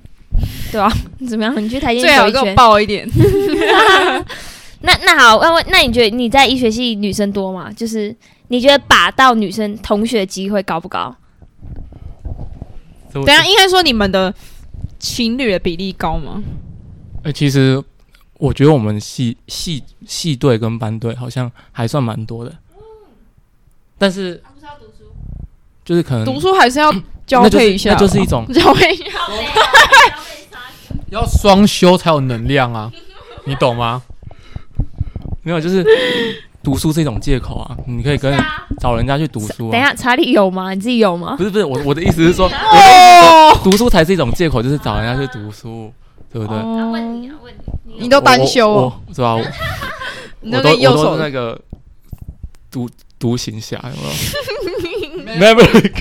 [0.73, 0.91] 对啊，
[1.29, 1.55] 怎么样？
[1.63, 2.55] 你去台电最好给我。
[2.57, 3.09] 爆一点。
[4.83, 7.71] 那那好，那问那你觉得你在医学系女生多吗？
[7.73, 8.13] 就是
[8.49, 11.15] 你觉得把到女生同学机会高不高？
[13.13, 14.35] 等下应该说你们的
[14.99, 16.43] 情侣的比例高吗？
[17.25, 17.83] 哎、其实
[18.39, 22.53] 我觉得我们系系系队跟班队好像还算蛮多的，
[23.99, 24.43] 但是
[25.85, 26.91] 就是可能读书还是要
[27.27, 28.97] 交那就是配一下就是一种 交配。
[31.11, 32.91] 要双修才有能量啊，
[33.45, 34.03] 你懂吗？
[35.45, 35.85] 没有就是
[36.63, 38.33] 读书是一种借口啊，你可以跟
[38.79, 39.73] 找人家去读书啊。
[39.73, 40.73] 等一下，查理有吗？
[40.73, 41.35] 你自己有吗？
[41.37, 45.93] 不是不是，我我的意思是说， 我的意思是说读书才是一种借口，就是找人家去读书，
[46.33, 46.57] 对不对？
[46.57, 47.31] 你啊，问你，
[48.01, 49.35] 你都单修我哦，是吧？
[49.35, 49.43] 我
[50.41, 51.61] 你那我都我都个右手是那个
[52.71, 53.91] 独独行侠，有
[55.25, 55.55] 没有？
[55.55, 55.93] Never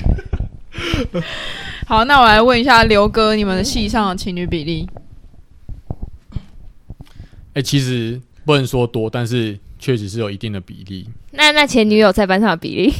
[1.86, 4.88] 好，那我来问一下刘哥，你们的系上的情侣比例？
[7.54, 11.10] 哎、其实不能说多，但是确实是有一定的比例。
[11.32, 12.94] 那那前女友在班上的比例？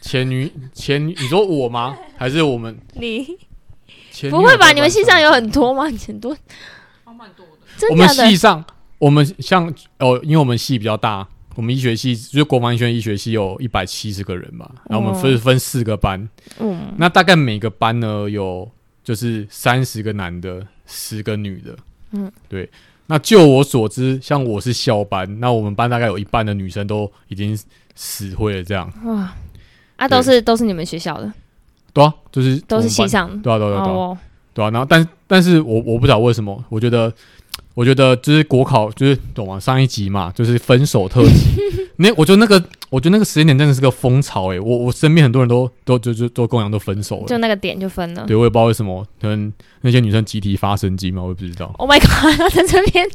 [0.00, 1.96] 前女前女，你说我吗？
[2.16, 3.24] 还是我们你
[4.10, 4.72] 前不会吧？
[4.72, 5.84] 你们系上有很多吗？
[5.84, 6.36] 很多，
[7.04, 7.52] 蛮多的。
[7.78, 8.34] 真我们系？
[8.34, 8.64] 上，
[8.98, 18.68] 我们像哦，因为我们系比较大，我们医学系就是国防医学院医学系有一百七十个人嘛，然后我们分、哦分四个班，嗯，那大概每个班呢有
[19.04, 21.76] 就是三十个男的，十个女的，
[22.10, 22.68] 嗯，对。
[23.06, 27.56] 那就我所知，像我是校班，那我们班大概有一半的女生都已经
[27.94, 29.32] 死灰了，这样，哇，
[29.96, 31.32] 啊，都是都是你们学校的，
[31.92, 33.36] 对啊，就是都是系上的。
[33.42, 34.18] 对啊，对啊，对啊，
[34.54, 37.12] 对啊，然后但但是我我不知道为什么，我觉得
[37.76, 39.60] 我觉得就是国考就是懂吗？
[39.60, 41.62] 上一集嘛，就是分手特辑。
[41.98, 47.26] 那我觉得那个我觉得那个时间点真的是个风潮诶、我我身边很多人都都就就都跟我讲都分手了。
[47.26, 48.24] 就那个点就分了。
[48.26, 51.70] 对，我也不知道为什么，可能那些女生集体发神经嘛，我也不知道。
[51.76, 52.38] Oh my god！
[52.38, 53.06] 他在这边，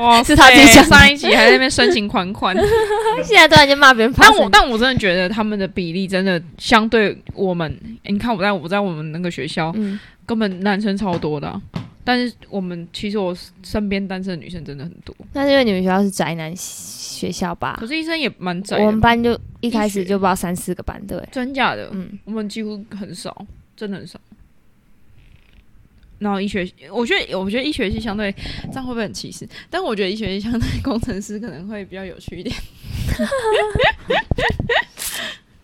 [0.00, 2.56] 哇 是他自己讲上一集还在那边深情款款。
[3.24, 4.36] 现在突然间骂别人发但。
[4.36, 7.68] 我但我真的觉得他们的比例真的相对我们，
[8.04, 11.60] 诶你看我在我在我们那个学校，嗯，根本男生超多的啊、
[12.04, 17.86] 但是我们其实我身边单身的女生真的很多，那是因为你们学校是宅男学校吧可？
[17.86, 18.84] 是医生也蛮宅的。
[18.84, 24.20] 我们班就一开始就不知道三四个班，对，真假的，嗯，我们几乎很少，真的很少。
[26.18, 28.32] 然后医学，我觉得我觉得医学系相对
[28.70, 29.48] 这样会不会很歧视？
[29.68, 32.54] 但我觉得医学系相对工程师可能会比较有趣一点。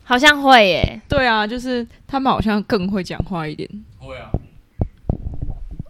[0.03, 1.01] 好像会耶。
[1.09, 3.69] 对啊，就是他们好像更会讲话一点。
[3.99, 4.31] 会啊。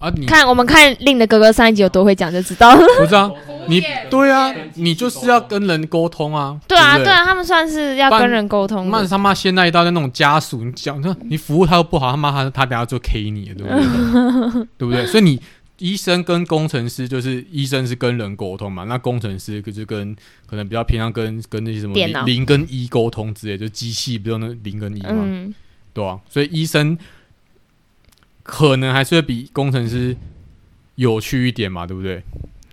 [0.00, 2.80] 啊，你看我们看令的哥哥上一集有多会讲就知道了。
[2.98, 3.30] 不是啊？
[3.68, 6.58] 你对啊，你就是要跟人沟通啊。
[6.66, 8.90] 对啊，对啊，他们算是要跟人沟通的。
[8.90, 14.66] 妈他妈现在一到那种家属，你讲说你服务他又不好，他妈他他等下就 K 你了，对不对？
[14.78, 15.06] 对不对？
[15.06, 15.38] 所以你
[15.76, 25.54] 医生跟工程师就是医生是跟人沟通嘛，那工程师就是跟可能比较偏向跟跟那些什么零零跟一沟通之类，就机器不用那零跟一嘛，嗯，
[25.92, 26.96] 对啊，所以医生
[28.42, 30.16] 可能还是会比工程师
[30.96, 32.22] 有趣一点嘛，对不对？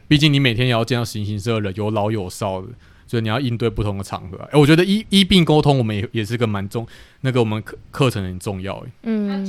[0.07, 2.67] 毕竟你每天也要见到形形色色的人，有老有少的，
[3.05, 4.47] 所以你要应对不同的场合啊。
[4.51, 6.87] 哎、我觉得医医病沟通，我们也也是个蛮重，
[7.21, 9.45] 那个我们课课程很重要、哎，嗯，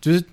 [0.00, 0.24] 就是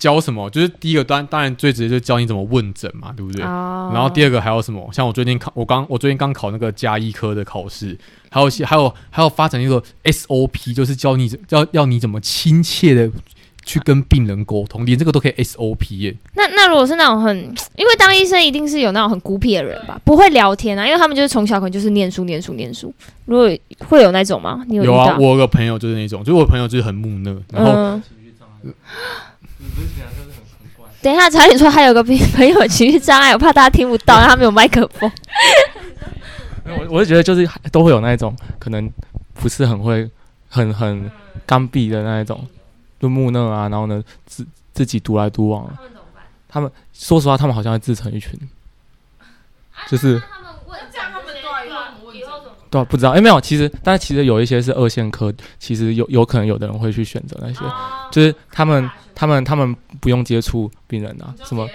[0.00, 3.44] 教什么，就是第一个当当然最直接就是教你怎么问诊嘛，对不对？
[3.44, 4.88] 哦然后第二个还有什么？
[4.92, 7.96] 像我最近考，我刚我最近刚考那个加医科的考试，
[8.30, 13.10] 还有些还有还有发展一个 SOP，就是教你要要你怎么亲切的
[13.64, 16.16] 去跟病人沟通，连这个都可以 SOP 耶。
[16.34, 17.36] 那那如果是那种很，
[17.76, 22.92] 因为当医生一定是有那种很孤僻的人吧，不会聊天啊，因为他们就是从小可能就是念书、念书、念书。
[23.26, 23.50] 如果
[23.86, 24.64] 会有那种吗？
[24.66, 28.02] 你有有啊，我有个朋友就是那种，就是我朋友就是很木讷，然后、嗯，
[31.02, 35.10] 等一下，查理说还有个朋朋友情绪障碍，我怕大家听不到，他没有麦克风。
[36.64, 38.90] 我我是觉得就是都会有那一种可能
[39.34, 40.08] 不是很会、
[40.48, 41.10] 很很
[41.46, 42.46] 刚愎的那一种，
[43.00, 45.72] 就木讷啊，然后呢自自己独来独往啊。
[46.48, 48.38] 他们说实话，他们好像会自成一群，
[49.88, 50.20] 就是
[52.70, 57.60] 对啊、不知道，哎、没有，其实，但是其实有一些是二线科，其实有有可能有的人会去选择那些，
[58.12, 61.68] 就是他们他们他们不用接触病人啊，什么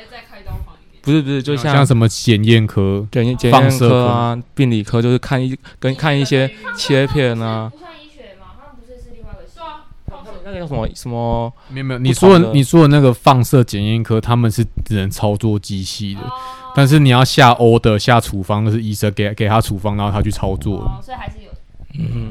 [1.02, 9.60] 不是不是，就像像什么检验科，检验检验放射科啊、病理科，就是看一跟看一些切片啊，不算医学嘛，他们不是是另外一个系。
[10.46, 16.32] 那个叫什么什么，没有没有，你说的你说的那个放射检验科，他们是只能操作机器的，哦
[16.76, 20.80] 但是你要下 order 下处方，那是医生给给他处方，然后他去操作。
[20.80, 21.50] 哦，所以还是有。
[21.98, 22.30] 嗯，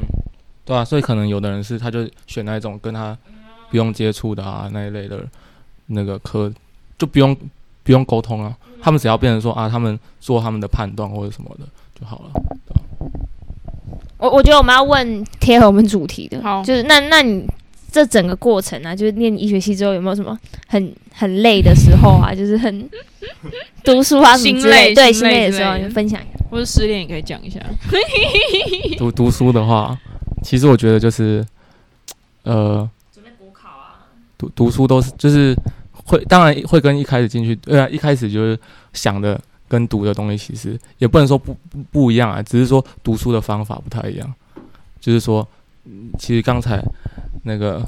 [0.63, 3.17] 对啊，所以可能有的人是他就选那一种跟他
[3.71, 5.25] 不用接触的啊那一类的
[5.87, 6.51] 那个科，
[6.97, 7.35] 就不用
[7.83, 11.65] 不用沟通啊，他们只要变成说啊，他们做他们的判断或者什么的
[11.99, 12.31] 就好了。
[14.17, 17.45] 我我觉得我们要问贴合我们主题的，好就是那那你
[17.95, 22.35] 这整个过程啊，就是念医学系之后有没有什么很很累的时候啊？
[22.35, 22.89] 就是很
[23.85, 26.45] 读书啊什么之类，心累对心心累累的时候，你分享一下。
[26.51, 27.57] 或者失恋也可以讲一下。
[28.99, 29.97] 读读书的话，
[30.43, 31.41] 其实我觉得就是
[32.43, 34.03] 呃，准备国考啊，
[34.37, 35.55] 读读书都是就是
[35.93, 38.59] 会，当然会跟一开始进去，对啊，一开始就是
[38.91, 44.33] 想的跟读的东西其实也不能说不不不一样啊，只是说读书的方法不太一样。
[44.99, 45.47] 就是说，
[45.85, 46.83] 嗯其实刚才
[47.43, 47.87] 那个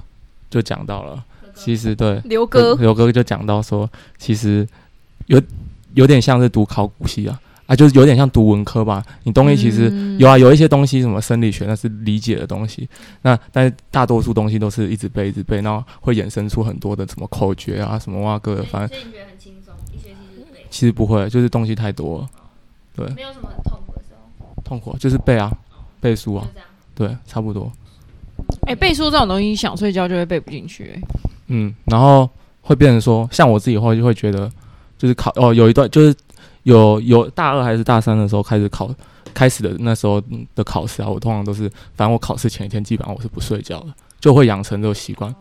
[0.49, 4.67] 就讲到了，其实对刘哥，刘哥就讲到说，其实
[5.27, 5.41] 有
[5.93, 7.39] 有点像是读考古系啊。
[7.67, 10.17] 啊，就是有点像读文科吧，你东西其实嗯。
[10.17, 12.87] 有啊，有一些东西什么生理学那是理解的东西，
[13.23, 22.19] 那但是大多数东西都是一直背一直背，然后会衍生出很多的什么口诀啊，什么哇哥的，反正所以你觉得很轻松，医学系就背，其实不会，就是东西太多。
[22.19, 25.51] 了，没有什么很痛苦的时候，痛苦就是背啊，
[25.99, 26.47] 背书啊。
[26.95, 27.69] 对，差不多，
[28.67, 31.01] 哎、背书这种东西，想睡觉就会背不进去、欸。
[31.47, 32.29] 嗯，然后
[32.61, 34.51] 会变成说，像我自己会就会觉得，
[34.97, 36.13] 就是考哦，有一段就是
[36.63, 38.93] 有有大二还是大三的时候开始考，
[39.33, 40.21] 开始的那时候
[40.53, 43.87] 的考试啊，我通常都是，反正我考试前一天基本上我是不睡觉的，
[44.19, 45.33] 就会养成这个习惯。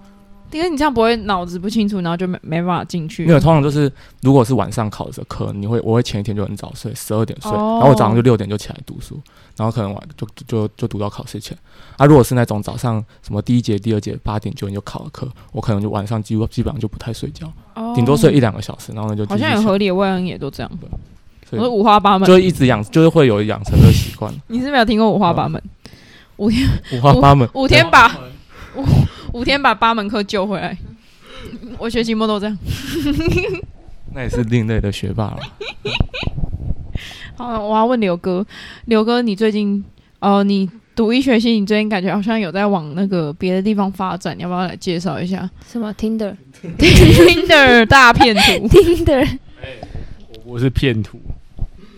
[0.52, 3.26] 因为你这样不会脑子不清楚，然后就没没办法进去。
[3.26, 3.90] 因为通常就是，
[4.22, 9.20] 如果是晚上考的课，你会我会前一天就很早睡，十二点睡，哦然后我早上就六点就起来读书，
[9.56, 11.56] 然后可能晚就就就就读到考试前。
[11.96, 20.70] 啊，如果是那种早上什么第一节、第二节八点九点就考的课，我可能就晚上几乎基本上就不太睡觉，哦顶多睡一两个小时，然后呢就好像有合理的外人也都这样。
[21.48, 25.62] 所以我说五花八门，就一直养，就是会有养成的习惯，你是没有听过五花八门？
[26.36, 26.50] 五
[27.00, 27.48] 花八门。
[27.54, 28.14] 五天把
[28.74, 28.84] 五
[29.32, 30.76] 五天把八门课救回来。
[31.78, 32.58] 我学期末都这样。
[34.12, 35.38] 那也是另类的学霸了。
[37.36, 38.44] 好，我要问刘哥，
[38.86, 39.84] 刘哥，你最近
[40.20, 45.48] 呃，你读医学系，你最近感觉好像有在往那个别的地方发展，你要不要来介绍一下？
[45.70, 45.92] 什么？
[46.00, 49.38] Tinder？Tinder 大骗图，Tinder？
[50.44, 51.20] 我我是骗图，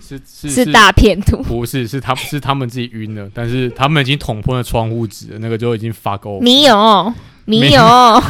[0.00, 6.40] 是是是大骗图，不是是他是他们自己晕了，但是他们已经捅破了窗户纸了，那个就已经发够。
[6.42, 8.22] 你有，你没有，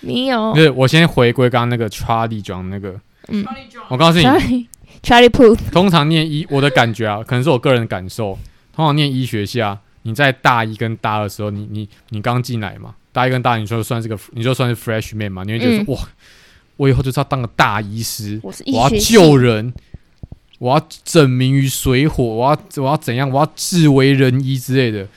[0.00, 0.58] 你有不。
[0.58, 3.46] 是，我先回归刚刚那个 Charlie 讲那个，嗯。
[3.88, 4.66] 我告诉你，
[5.08, 8.38] Charlie Charlie Puth，通常念医，我的感觉啊，可能是我个人的感受，
[8.74, 16.00] 通常念医学系啊，你在大一跟大二的时候，你你你刚进来嘛，大一跟大二你就算是个你就算是 freshman 嘛，你会觉得说、哇，
[16.76, 19.72] 我以后就是要当个大医师，我要救人，
[20.58, 25.08] 我要拯民于水火，我要我要怎样，我要治为人医之类的。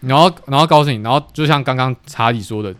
[0.00, 2.74] 然后然后告诉你，然后就像刚刚查理说的，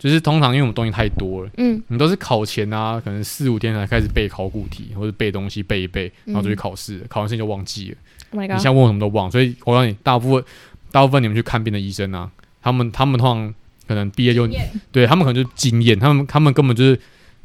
[0.00, 7.96] 就是通常因为我们东西太多了，嗯你都是考前啊，可能四五天才开始背考古题或者背东西背一背，然后就去考试了，考完试就忘记了。
[8.32, 10.44] ，Oh 你现在问我什么都忘，所以我告诉你，大部分
[10.90, 12.30] 大部分你们去看病的医生啊，
[12.62, 13.54] 他们他们通常
[13.86, 14.48] 可能毕业就
[14.90, 16.98] 对他们可能就是经验，他们他们根本就是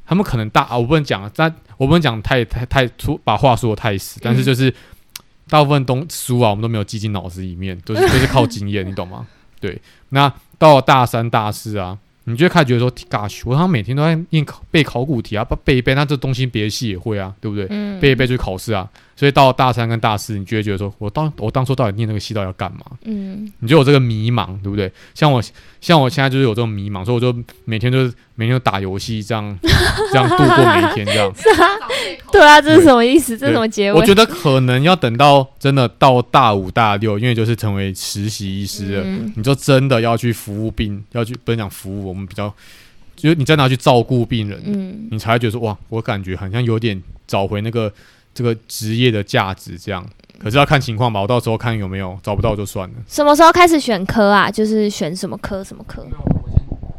[0.05, 4.73] 他们可能大啊，我不能讲，但我不能讲太太太粗，把话说的太死，但是就是、
[5.49, 9.27] 大部分东书啊，我们都没有记进脑子里面，都是 都是靠经验，你懂吗？
[9.59, 11.97] 对，那到了大三大四啊。
[12.25, 17.67] 你就会开始觉得说，gosh，我好像每天都在念考背考古题啊，背一背，那这东西别的系也会啊，对不对？
[17.69, 18.89] 嗯背一背就是考试啊。
[19.15, 22.79] 所以到大三跟大四，你就会觉得说，我当我当初到底念那个系到底要干嘛？
[23.05, 24.91] 嗯你就有这个迷茫，对不对？
[25.13, 25.41] 像我
[25.79, 29.57] 像我现在就是有这种迷茫，所以我就每天就是每天就打游戏，这样
[30.11, 31.33] 这样度过每一天，这样。
[32.31, 33.37] 对啊，这是什么意思？
[33.37, 33.97] 这是什么结尾？
[33.97, 42.53] 我觉得可能要等到真的到大五大六，因为就是成为实习医师了，嗯你就真的要去服务病，要去不能讲服务，我们比较
[43.15, 47.89] 就是你真的要去照顾病人，嗯你才会觉得说哇，我感觉好像有点找回那个
[48.35, 50.07] 这个职业的价值这样。
[50.37, 52.95] 可是要看情况吧，我到时候看有没有找不到就算了。
[53.07, 54.51] 什么时候开始选科啊？
[54.51, 56.05] 就是选什么科什么科？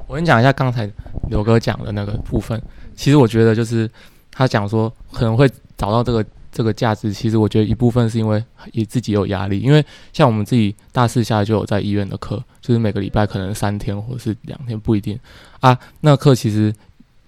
[0.08, 0.90] 我跟你讲一下刚才
[1.28, 2.60] 刘哥讲的那个部分。
[2.94, 3.88] 其实我觉得就是
[4.32, 5.46] 他讲说可能会
[5.76, 15.18] 找到这个这个价值，其实我觉得一部分是因为也自己有压力，因为像我们自己大四下来就有在医院的课，就是每个礼拜可能三天或者是两天不一定
[15.60, 15.78] 啊。
[16.00, 16.72] 那课其实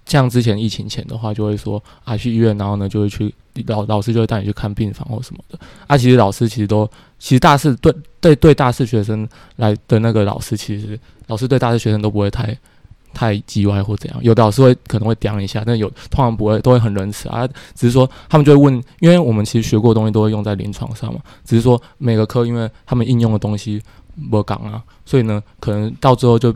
[0.09, 3.33] 像之前疫情前的话，就会说啊去医院，然后呢就会去
[3.67, 5.97] 老老师就会带你去看病房或什么的啊。
[5.97, 12.57] 其实老师其实都其实大四对对对大四学生来的那个老师，其实老师对大四学生都不会太
[13.13, 17.47] 太叽歪或怎样，有的老师会可能会刁一下，但有通常不会，都会很仁慈啊。
[17.75, 23.81] 只是说他们就会问，因为我们其实学过的东西都会用在临床上嘛，只是说每个科因为他们应用的东西
[24.29, 26.53] 不讲啊，所以呢，可能到最后就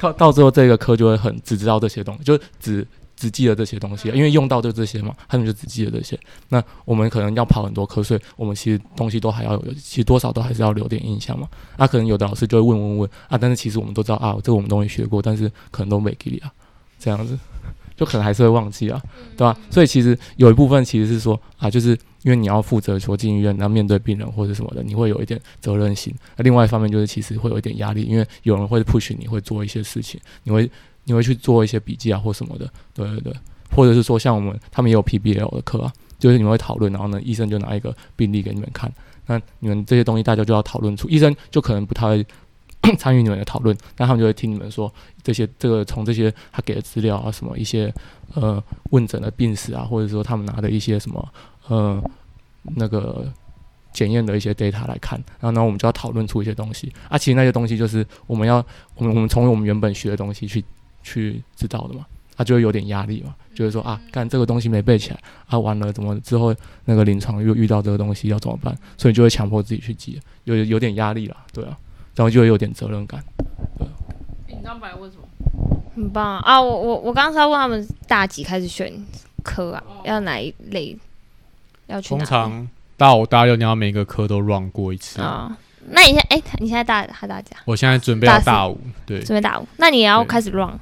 [0.00, 6.18] 靠到最后这个科就会很只知道这些东西，就只只记得这些东西，因为用到就这些嘛，他们就只记得这些。
[6.48, 11.46] 那我们可能要跑很多科，所以我们其实东西都还要有，其实多少都还是要留点印象嘛。
[11.76, 16.50] 啊，可能有的老师就会问问问啊，但是其实我们都知道啊，这个我们东西学过，但是可能都没给你啊，
[16.98, 17.38] 这样子，
[17.94, 18.98] 就可能还是会忘记啊，
[19.36, 26.14] 对吧、所以其实有一部分其实是说啊，就是因为你要负责说进医院，然后面对病人或者什么的，你会有一点责任心。
[26.36, 30.70] 那另外一方面就是其实会有一点压力，因为有人会 push 你会做一些事情，你会
[31.04, 33.34] 你会去做一些笔记啊或什么的，对对对，
[33.74, 38.92] 或者是说像我们他们也有 PBL 的课啊，就是你们会讨论，然后呢医生就拿一个病例给你们看，
[39.26, 42.24] 那你们这些东西大家就要讨论出，医生就可能不太
[42.98, 47.92] 参与你们的讨论，但他们就会听你们说这些这个从这些他给的资料啊，什么一些
[48.34, 51.26] 呃问诊的病史啊，或者说他们拿的一些什么
[51.70, 52.02] 呃
[52.76, 53.32] 那个
[53.92, 58.56] 检验的一些 data 来看，然后呢我们就要讨论出一些东西啊，其实那些东西就是我们要
[58.96, 60.64] 我们我们从我们原本学的东西去
[61.02, 62.04] 去知道的嘛，
[62.36, 66.54] 啊、就会有点压力嘛，就是说啊，干这个东西没背起来啊，完了怎么之后
[66.84, 68.76] 那个临床又遇到这个东西要怎么办？
[68.98, 71.76] 所以就会强迫自己去记，有有点压力啦，对啊，
[72.14, 73.22] 然后就会有点责任感。
[74.46, 75.24] 你知道本来问什么？
[75.96, 76.42] 很棒啊！
[76.44, 78.92] 啊我我我刚刚是要问他们大几开始选
[79.42, 79.82] 科啊？
[80.04, 80.96] 要哪一类？
[81.90, 82.18] 要去哪？
[82.18, 85.20] 通常大五大六你要每个科都 run 过一次。
[85.20, 85.56] 啊、
[85.88, 87.60] 那你现在哎、你现在大还大几啊？
[87.64, 90.78] 我现在准备要大五，对准备大五，那你也要开始 run？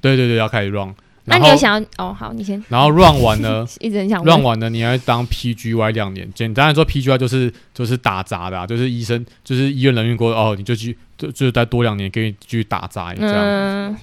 [0.00, 0.94] 对对对，要开始 run。
[1.30, 2.16] 那你有想要哦？
[2.18, 6.26] 好，你先，然后 run 完呢 一直很想问，run 完呢，你要当 PGY 两年。
[6.32, 13.36] 简单来说，PGY 就是就是打杂的、啊，就是医生就是医院人员过哦，你就去就就再多两年给你继续打杂这样。
[13.36, 13.96] 嗯，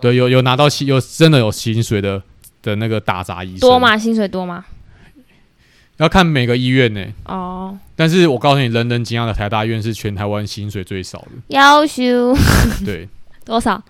[0.00, 2.22] 对，有有拿到薪，有真的有薪水的
[2.60, 3.78] 的那个打杂医生多？
[3.78, 3.96] 吗？
[3.96, 4.66] 薪水多吗？
[5.98, 12.34] 要看每个医院呢、哦，但是我告诉你，人人惊讶的台大医院是全台湾薪水最少的，要求
[12.84, 13.08] 对，
[13.44, 13.82] 多少？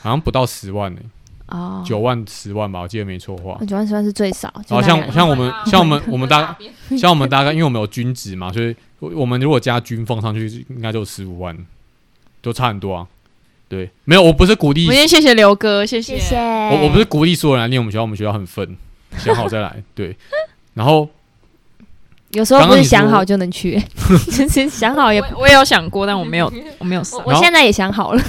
[0.00, 1.00] 好像不到十万呢、
[1.46, 3.58] 哦，九万十万吧，我记得没错话。
[3.66, 4.52] 九万十万是最少。
[4.66, 6.54] 就好大概像像我们 像我们我们大
[6.98, 11.56] 像我们大概，因为我们有均值嘛，所以我我们如果加均放上去，应该就十五万，
[12.42, 13.06] 都差很多啊。
[13.66, 16.18] 对，没有，我不是鼓励我，们先谢谢刘哥，谢谢。
[16.18, 16.36] 谢谢。
[16.36, 18.76] 我我不是鼓励所有人来念我们学校，我们学校很分，
[19.16, 19.82] 想好再来。
[19.94, 20.14] 对，
[20.74, 21.08] 然后
[22.34, 23.80] 有时候不是想好就能去，
[24.30, 25.20] 其 实想好也。
[25.20, 27.32] 我我也有想过，但我没有， 我没有我。
[27.32, 28.22] 我现在也想好了。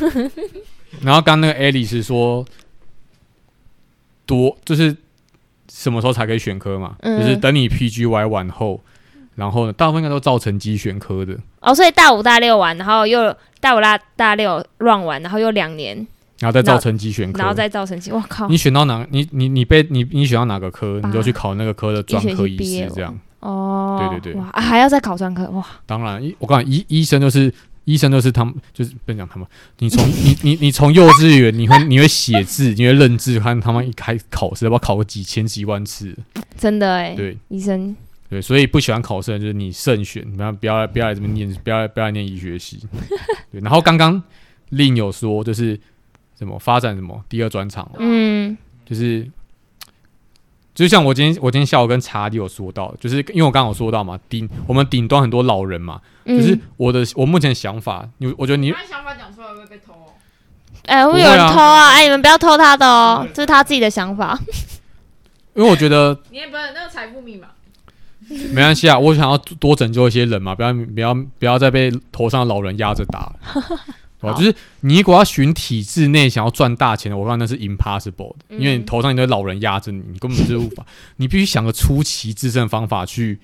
[1.01, 2.45] 然后 刚那个艾莉是说
[4.26, 4.95] 多就是
[5.72, 6.95] 什么时候才可以选科嘛？
[7.01, 8.80] 嗯就是等你 PGY 完后，
[9.36, 15.95] 然后呢，大部分应该都造成机选科的，哦，所以大五大六完，然后又大五大大六乱完，然后又两年，
[16.39, 23.18] 然后再造成机选科，然后再造成绩，我靠你，选到哪，你你你被你你选到哪个科，你就去考那个科的专科医师，这样。
[23.39, 29.47] 哦，对对对哇，啊还要再考专科，哇，当然，医我告诉你，医医生就是医生就是他们，就是不能讲他们。
[29.79, 36.15] 你从 你你你从幼稚园，你会你会写字，你会认字，看他们一开考试，要不要考个几千几万次？
[36.57, 37.95] 真的哎，对医生，
[38.29, 42.79] 对，所以不喜欢考试的就是你慎选，不要不要来不要来这边念，不要来不要来念医学系。
[43.51, 44.21] 对，然后刚刚
[44.69, 45.79] 令有说就是
[46.39, 49.29] 什么发展什么第二专场，嗯就是。
[50.76, 60.11] 就像我今天，我今天下午跟查理有说到，就是因为我刚刚有说到嘛，顶我们顶端很多老人嘛，嗯，就是我的我目前的想法，你我觉得你他想法讲出来会被偷哦。
[60.84, 61.32] 哎，会不会啊。
[61.32, 64.38] 有人偷啊，哎，你们不要偷他的哦，这是他自己的想法，
[65.55, 67.47] 因为我觉得你也不是那个财富密码，
[68.28, 73.36] 没关系啊，我想要多拯救一些人嘛，不要不要不要再被头上的老人压着打了，
[74.26, 74.38] 对吧？
[74.39, 80.86] 就是你如果要寻体制内想要赚大钱的，我看那是 impossible 的，嗯因为你头上一堆老人压着你，你根本就是无法，
[81.17, 83.39] 你必须想个出奇制胜的方法去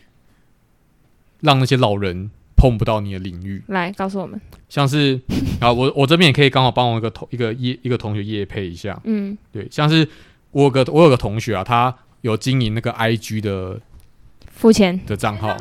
[1.41, 5.19] 让那些老人碰不到你的领域，来告诉我们，像是
[5.59, 10.07] 啊，我我这边也可以刚好帮我一个同一个业一个同学业配一下，嗯对，像是
[10.51, 13.79] 我有个我有个同学啊，他有经营那个 IG 的
[14.53, 14.99] 付钱。
[15.07, 15.57] 的账号？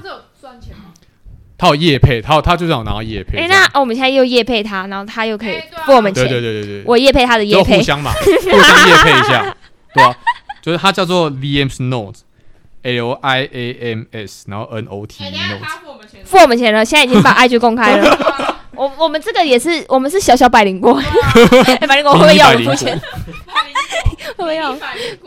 [1.60, 3.50] 他有业配，他有他就让我拿到业配这哎，样。
[3.50, 7.72] 那哦我们现在又夜配他，然后他又可以付我们钱，对对对对，我夜配他的夜配。
[7.74, 9.54] 就互，相嘛，互相业配一下，
[9.94, 10.16] 对吧、
[10.62, 18.56] 就是他叫做 Liam's Notes，L I A M S，然后 N O T Notes，他付我们钱，付我们钱了，现在已经把 IG 公开了。
[18.74, 20.94] 我我们这个也是，我们是小小百灵果，
[21.80, 22.98] 哎，百灵果会不会要我们付钱？
[22.98, 24.74] 会不会要？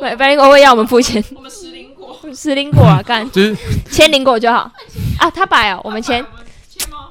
[0.01, 0.45] 百百灵果。
[0.45, 1.23] 会不会要我们付钱？
[1.36, 3.29] 我们十灵果，十灵果啊，干。
[3.29, 3.55] 就是
[3.91, 4.71] 千灵果就好
[5.20, 6.26] 啊，他摆哦，我们签？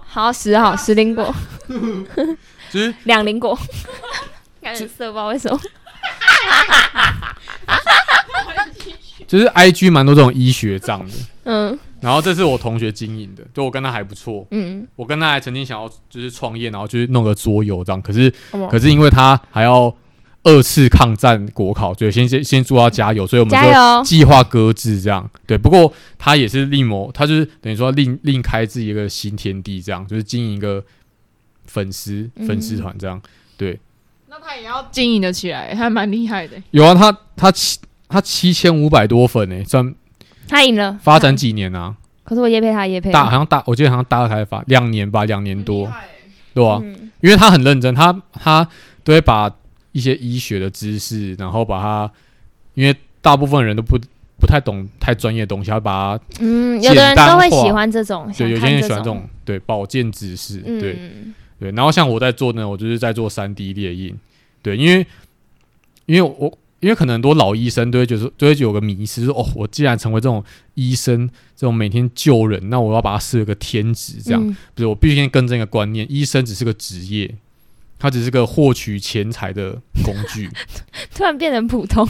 [0.06, 1.34] 好十号十零果，
[2.70, 3.58] 就 是两零果，
[4.60, 5.58] 感觉色，不知道为什么。
[9.26, 11.78] 就是 IG 蛮多这种医学账的，嗯。
[12.00, 18.68] 然后这是我同学经营的，就我跟他还不错，嗯，我跟他还曾经想要就是创业，然后就是弄个桌游这样，可是哦。
[18.68, 19.94] 可是因为他还要
[20.44, 24.02] 二次抗战国考，所以先先先祝他加油，所以我们就！
[24.04, 25.56] 计划搁置这样，对。
[25.56, 30.84] 不过他也是另谋，他就是等于说另另开自己一个新天地，这样就是经营一个
[31.66, 33.22] 粉丝嗯粉丝团这样。
[33.56, 33.78] 对，
[34.28, 36.56] 那他也要经营的起来，还蛮厉害的。
[36.72, 37.78] 有啊，他他七
[38.08, 39.94] 他七千五百多粉诶，算
[40.48, 41.94] 他赢了，发展几年啊？
[42.24, 45.88] 可是我夜配他也配大好像大，我记得好像大二开发两年吧，两年多，
[46.52, 48.66] 对啊，嗯因为他很认真，他他
[49.04, 49.48] 都会把
[49.92, 52.12] 一些医学的知识，然后把它，
[52.74, 53.98] 因为大部分人都不
[54.40, 61.70] 不太懂太专业的东西，要把它嗯，有的人都会喜欢这种，对，有些人喜欢这种对保健知识，对嗯，对。
[61.72, 64.16] 然后像我在做呢，我就是在做三 D 列印，
[64.62, 65.06] 对，因为
[66.06, 70.42] 因为我因为可能很多老医生都会觉得说都会有个迷失，说哦，我既然成为这种
[70.74, 74.86] 医生，这种每天救人，那我要把它设个天职，这样、嗯不是？
[74.86, 77.32] 我必须先更正一个观念，医生只是个职业。
[78.02, 80.50] 它只是个获取钱财的工具，
[81.14, 82.04] 突然变成普通，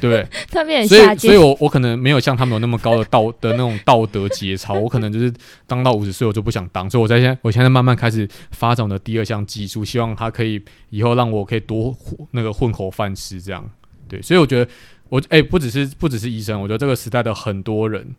[0.00, 0.26] 不对？
[0.50, 5.30] 突然变成所以，下贱所以，我我可能没有像他们有那么高的道的那种道德节操，我可能就是
[5.66, 11.94] 当到五十岁我就不想当，所以我在现在我现在慢慢开始发展我的第二项技术，希望它可以以后让我可以多
[12.30, 13.62] 那个混口饭吃，这样
[14.08, 14.22] 对。
[14.22, 14.70] 所以我觉得
[15.10, 18.16] 我哎、不只是不只是医生，我觉得这个时代的很多人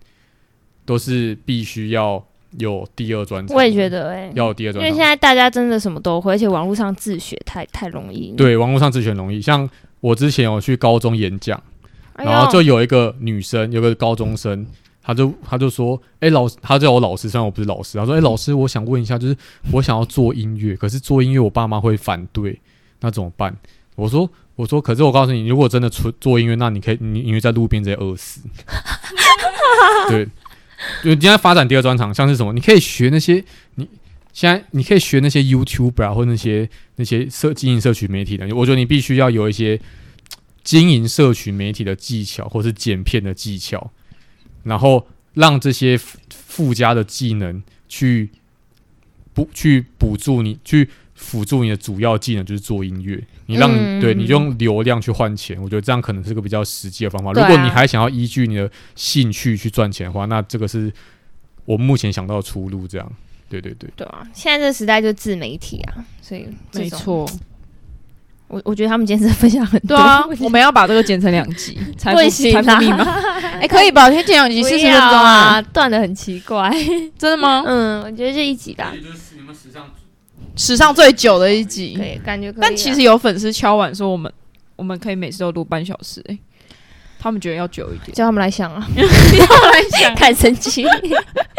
[0.85, 2.23] 都是必须要
[2.57, 5.05] 有第二专长，我也觉得哎、要有第二专长因为现。
[5.05, 9.69] 在大家真的什么都会，而且网络上自学太太容易。，对，网络上自学容易，像
[9.99, 11.61] 我之前有去高中演讲。
[12.13, 14.65] 哎然后就有一个女生，有个高中生，
[15.03, 19.37] 她就她就说，哎、老师，她叫我老师，虽然我不是老师，她说，哎、老师，我想问一下，就是
[19.71, 22.59] 我想要做音乐，可是做音乐我爸妈会反对，
[23.01, 23.55] 那怎么办？
[23.95, 28.41] 我说，我说，可是我告诉你，如果真的出做音乐，那你可以，你因为在路边直接饿死。
[30.09, 30.27] 对，
[31.03, 33.43] 就今天发展第二专场，像是什么，你可以学那些
[33.75, 33.87] 你。
[34.33, 39.81] 现在你可以学那些 YouTuber 啊，或那些那些社经营社群媒体的，我觉得你必须要有一些
[40.63, 43.91] 经营社群媒体的技巧，或是剪片的技巧，
[44.61, 45.99] 然后让这些
[46.29, 48.29] 附加的技能去
[49.33, 50.87] 补去补助你，去
[51.17, 53.21] 辅助你的主要技能，就是做音乐。
[53.47, 57.31] 你让、嗯对你用流量去换钱，我觉得这样可能是个比较实际的方法。
[57.31, 60.91] 啊如果你还想要依据你的兴趣去赚钱的话，那这个是
[61.65, 62.87] 我目前想到的出路。
[62.87, 63.11] 这样，
[63.49, 63.89] 对对对。
[63.95, 67.27] 对啊，现在这个时代就是自媒体啊，所以没错，
[68.47, 72.97] 我我觉得他们今天真的分享很多，对啊， 我们要把这个剪成两集， 财富不行财富密码。
[72.97, 73.21] 啦，
[73.59, 74.09] 哎，可以吧？
[74.11, 75.31] 先剪两集，不四十分钟要啊？
[75.55, 76.69] 啊，断的很奇怪。
[77.17, 77.63] 真的吗？
[77.65, 79.89] 嗯，我觉得这一集吧，就是你们史上
[80.57, 82.19] 史上最久的一集对。
[82.25, 82.67] 感觉可以啊。
[82.67, 84.31] 但其实有粉丝敲碗说，我们
[84.75, 86.37] 我们可以每次都录半小时，哎，
[87.19, 88.13] 他们觉得要久一点。
[88.13, 90.85] 叫他们来想啊， 叫来想 看神奇。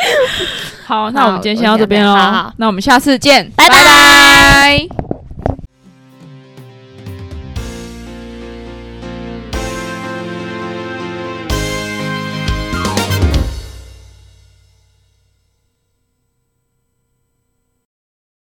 [0.84, 2.52] 好，那我们今天先到这边喽。
[2.56, 5.07] 那我们下次见，拜拜拜